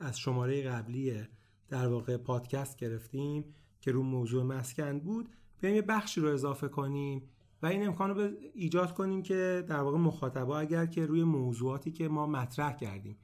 از 0.00 0.18
شماره 0.18 0.62
قبلی 0.62 1.22
در 1.68 1.86
واقع 1.86 2.16
پادکست 2.16 2.76
گرفتیم 2.76 3.44
که 3.80 3.92
رو 3.92 4.02
موضوع 4.02 4.44
مسکن 4.44 4.98
بود 4.98 5.28
بیایم 5.60 5.76
یه 5.76 5.82
بخشی 5.82 6.20
رو 6.20 6.28
اضافه 6.28 6.68
کنیم. 6.68 7.22
و 7.62 7.66
این 7.66 7.86
امکان 7.86 8.10
رو 8.10 8.30
ایجاد 8.54 8.94
کنیم 8.94 9.22
که 9.22 9.64
در 9.68 9.80
واقع 9.80 9.98
مخاطبا 9.98 10.58
اگر 10.58 10.86
که 10.86 11.06
روی 11.06 11.24
موضوعاتی 11.24 11.92
که 11.92 12.08
ما 12.08 12.26
مطرح 12.26 12.72
کردیم 12.72 13.16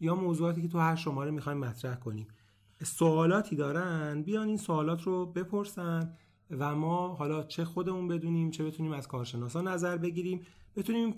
یا 0.00 0.14
موضوعاتی 0.14 0.62
که 0.62 0.68
تو 0.68 0.78
هر 0.78 0.96
شماره 0.96 1.30
می‌خوایم 1.30 1.58
مطرح 1.58 1.94
کنیم 1.94 2.28
سوالاتی 2.82 3.56
دارن 3.56 4.22
بیان 4.22 4.48
این 4.48 4.56
سوالات 4.56 5.02
رو 5.02 5.26
بپرسن 5.26 6.16
و 6.50 6.74
ما 6.74 7.14
حالا 7.14 7.42
چه 7.42 7.64
خودمون 7.64 8.08
بدونیم 8.08 8.50
چه 8.50 8.64
بتونیم 8.64 8.92
از 8.92 9.08
کارشناسا 9.08 9.60
نظر 9.60 9.96
بگیریم 9.96 10.40
بتونیم 10.76 11.14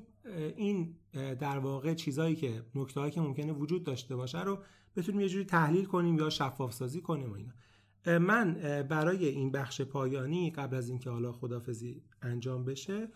این 0.56 0.96
در 1.14 1.58
واقع 1.58 1.94
چیزایی 1.94 2.36
که 2.36 2.62
نکتهایی 2.74 3.10
که 3.10 3.20
ممکنه 3.20 3.52
وجود 3.52 3.84
داشته 3.84 4.16
باشه 4.16 4.42
رو 4.42 4.58
بتونیم 4.96 5.20
یه 5.20 5.28
جوری 5.28 5.44
تحلیل 5.44 5.84
کنیم 5.84 6.18
یا 6.18 6.30
شفاف 6.30 6.72
سازی 6.72 7.00
کنیم 7.00 7.32
و 7.32 7.34
اینا. 7.34 7.52
من 8.06 8.54
برای 8.88 9.26
این 9.26 9.52
بخش 9.52 9.80
پایانی 9.80 10.50
قبل 10.50 10.76
از 10.76 10.88
اینکه 10.88 11.10
حالا 11.10 11.32
خدافزی 11.32 12.02
انجام 12.22 12.64
بشه 12.64 13.08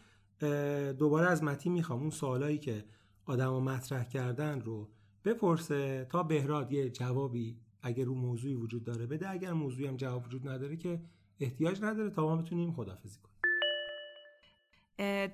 دوباره 0.93 1.28
از 1.28 1.43
متی 1.43 1.68
می‌خوام 1.68 2.01
اون 2.01 2.11
سوالایی 2.11 2.59
که 2.59 2.84
آدما 3.26 3.61
مطرح 3.61 4.05
کردن 4.05 4.61
رو 4.61 4.89
بپرسه 5.24 6.07
تا 6.11 6.22
بهراد 6.22 6.72
یه 6.72 6.91
جوابی 6.91 7.61
اگر 7.82 8.05
رو 8.05 8.14
موضوعی 8.14 8.55
وجود 8.55 8.84
داره 8.84 9.07
بده. 9.07 9.30
اگر 9.30 9.53
موضوعی 9.53 9.86
هم 9.89 9.97
جواب 9.97 10.26
وجود 10.26 10.49
نداره 10.49 10.76
که 10.76 11.01
احتیاج 11.41 11.82
نداره. 11.82 12.11
تا 12.11 12.22
ما 12.22 12.36
بتونیم 12.36 12.72
خدافزی 12.72 13.18
کنیم. 13.20 13.28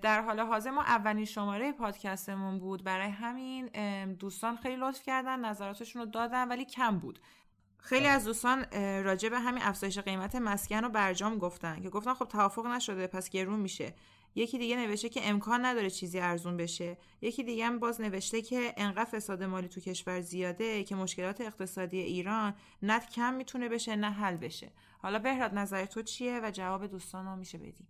در 0.02 0.22
حال 0.22 0.40
حاضر 0.40 0.70
ما 0.70 0.82
اولین 0.82 1.24
شماره 1.24 1.72
پادکستمون 1.72 2.58
بود. 2.58 2.84
برای 2.84 3.10
همین 3.10 3.66
دوستان 4.14 4.56
خیلی 4.56 4.76
لطف 4.76 5.02
کردن 5.02 5.44
نظراتشون 5.44 6.02
رو 6.02 6.08
دادن 6.08 6.48
ولی 6.48 6.64
کم 6.64 6.98
بود. 6.98 7.18
خیلی 7.84 8.06
از 8.06 8.24
دوستان 8.24 8.64
راجع 9.02 9.28
به 9.28 9.38
همین 9.38 9.62
افزایش 9.62 9.98
قیمت 9.98 10.34
مسکن 10.34 10.84
رو 10.84 10.88
برجام 10.88 11.38
گفتن 11.38 11.80
که 11.82 11.90
گفتن 11.90 12.14
خب 12.14 12.24
توافق 12.24 12.66
نشده 12.66 13.06
پس 13.06 13.28
گرون 13.30 13.60
میشه. 13.60 13.94
یکی 14.34 14.58
دیگه 14.58 14.76
نوشته 14.76 15.08
که 15.08 15.20
امکان 15.28 15.64
نداره 15.64 15.90
چیزی 15.90 16.20
ارزون 16.20 16.56
بشه. 16.56 16.96
یکی 17.20 17.44
دیگه 17.44 17.66
هم 17.66 17.78
باز 17.78 18.00
نوشته 18.00 18.42
که 18.42 18.74
انقدر 18.76 19.04
فساد 19.04 19.42
مالی 19.42 19.68
تو 19.68 19.80
کشور 19.80 20.20
زیاده 20.20 20.84
که 20.84 20.94
مشکلات 20.94 21.40
اقتصادی 21.40 21.98
ایران 21.98 22.54
نه 22.82 23.00
کم 23.00 23.34
می‌تونه 23.34 23.68
بشه 23.68 23.96
نه 23.96 24.10
حل 24.10 24.36
بشه. 24.36 24.72
حالا 24.98 25.18
بهراد 25.18 25.54
نظر 25.54 25.86
تو 25.86 26.02
چیه 26.02 26.40
و 26.42 26.50
جواب 26.50 26.86
دوستان 26.86 27.26
رو 27.26 27.36
میشه 27.36 27.58
بدی؟ 27.58 27.88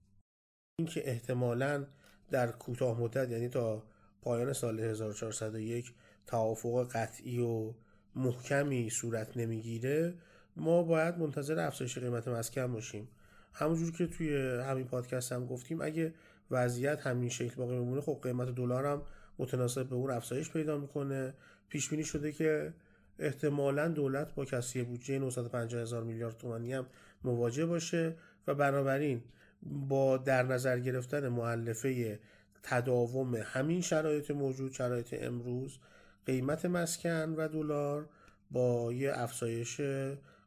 اینکه 0.79 1.11
احتمالا 1.11 1.87
در 2.31 2.53
کوتاه 2.53 3.01
مدت 3.01 3.31
یعنی 3.31 3.49
تا 3.49 3.83
پایان 4.23 4.53
سال 4.53 4.81
1401 4.81 5.93
توافق 6.27 6.89
قطعی 6.93 7.39
و 7.39 7.75
محکمی 8.17 8.91
صورت 8.91 9.37
نمی‌گیره 9.37 10.15
ما 10.57 10.83
باید 10.83 11.19
منتظر 11.19 11.59
افزایش 11.59 11.99
قیمت 11.99 12.29
مسکن 12.29 12.73
باشیم. 12.73 13.09
همونجور 13.53 13.93
که 13.93 14.07
توی 14.07 14.37
همین 14.61 14.85
پادکست 14.85 15.33
هم 15.33 15.47
گفتیم 15.47 15.81
اگه 15.81 16.15
وضعیت 16.51 17.07
همین 17.07 17.29
شکل 17.29 17.55
باقی 17.55 17.77
بمونه 17.77 18.01
خب 18.01 18.19
قیمت 18.23 18.49
دلار 18.49 18.87
هم 18.87 19.03
متناسب 19.39 19.89
به 19.89 19.95
اون 19.95 20.11
افزایش 20.11 20.51
پیدا 20.51 20.79
می‌کنه. 20.79 21.35
پیش 21.69 21.89
بینی 21.89 22.05
شده 22.05 22.33
که 22.33 22.73
احتمالا 23.19 23.89
دولت 23.89 24.35
با 24.35 24.45
کسری 24.45 24.83
بودجه 24.83 25.19
950 25.19 25.83
هزار 25.83 26.05
میلیارد 26.05 26.37
تومانی 26.37 26.73
هم 26.73 26.87
مواجه 27.25 27.67
باشه 27.67 28.17
و 28.47 28.55
بنابراین 28.55 29.23
با 29.63 30.17
در 30.17 30.43
نظر 30.43 30.79
گرفتن 30.79 31.29
معلفه 31.29 32.19
تداوم 32.63 33.35
همین 33.35 33.81
شرایط 33.81 34.31
موجود 34.31 34.73
شرایط 34.73 35.15
امروز 35.21 35.79
قیمت 36.27 36.65
مسکن 36.65 37.35
و 37.35 37.49
دلار 37.49 38.09
با 38.51 38.93
یه 38.93 39.13
افزایش 39.15 39.81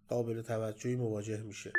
قابل 0.09 0.41
توجهی 0.41 0.95
مواجه 0.95 1.41
میشه. 1.41 1.71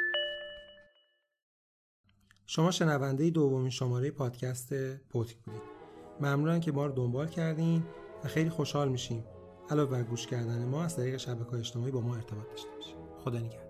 شما 2.46 2.70
شنونده 2.70 3.30
دومین 3.30 3.70
شماره 3.70 4.11
پادکست 4.11 4.96
پوتیک 4.96 5.38
بودید. 5.38 5.62
ممنونم 6.20 6.61
که 6.61 6.72
ما 6.72 6.86
رو 6.86 6.92
دنبال 6.92 7.28
کردین 7.28 7.84
و 8.24 8.28
خیلی 8.28 8.51
خوشحال 8.51 8.88
میشیم. 8.88 9.24
علاوه 9.70 9.90
بر 9.90 10.03
گوش 10.03 10.26
کردن 10.26 10.64
ما 10.64 10.84
از 10.84 10.96
طریق 10.96 11.16
شبکه 11.16 11.55
اجتماعی 11.55 11.92
با 11.92 12.01
ما 12.01 12.14
ارتباط 12.14 12.49
داشته 12.51 12.68
باشید. 12.76 12.96
خدا 13.24 13.38
نگهدار. 13.38 13.68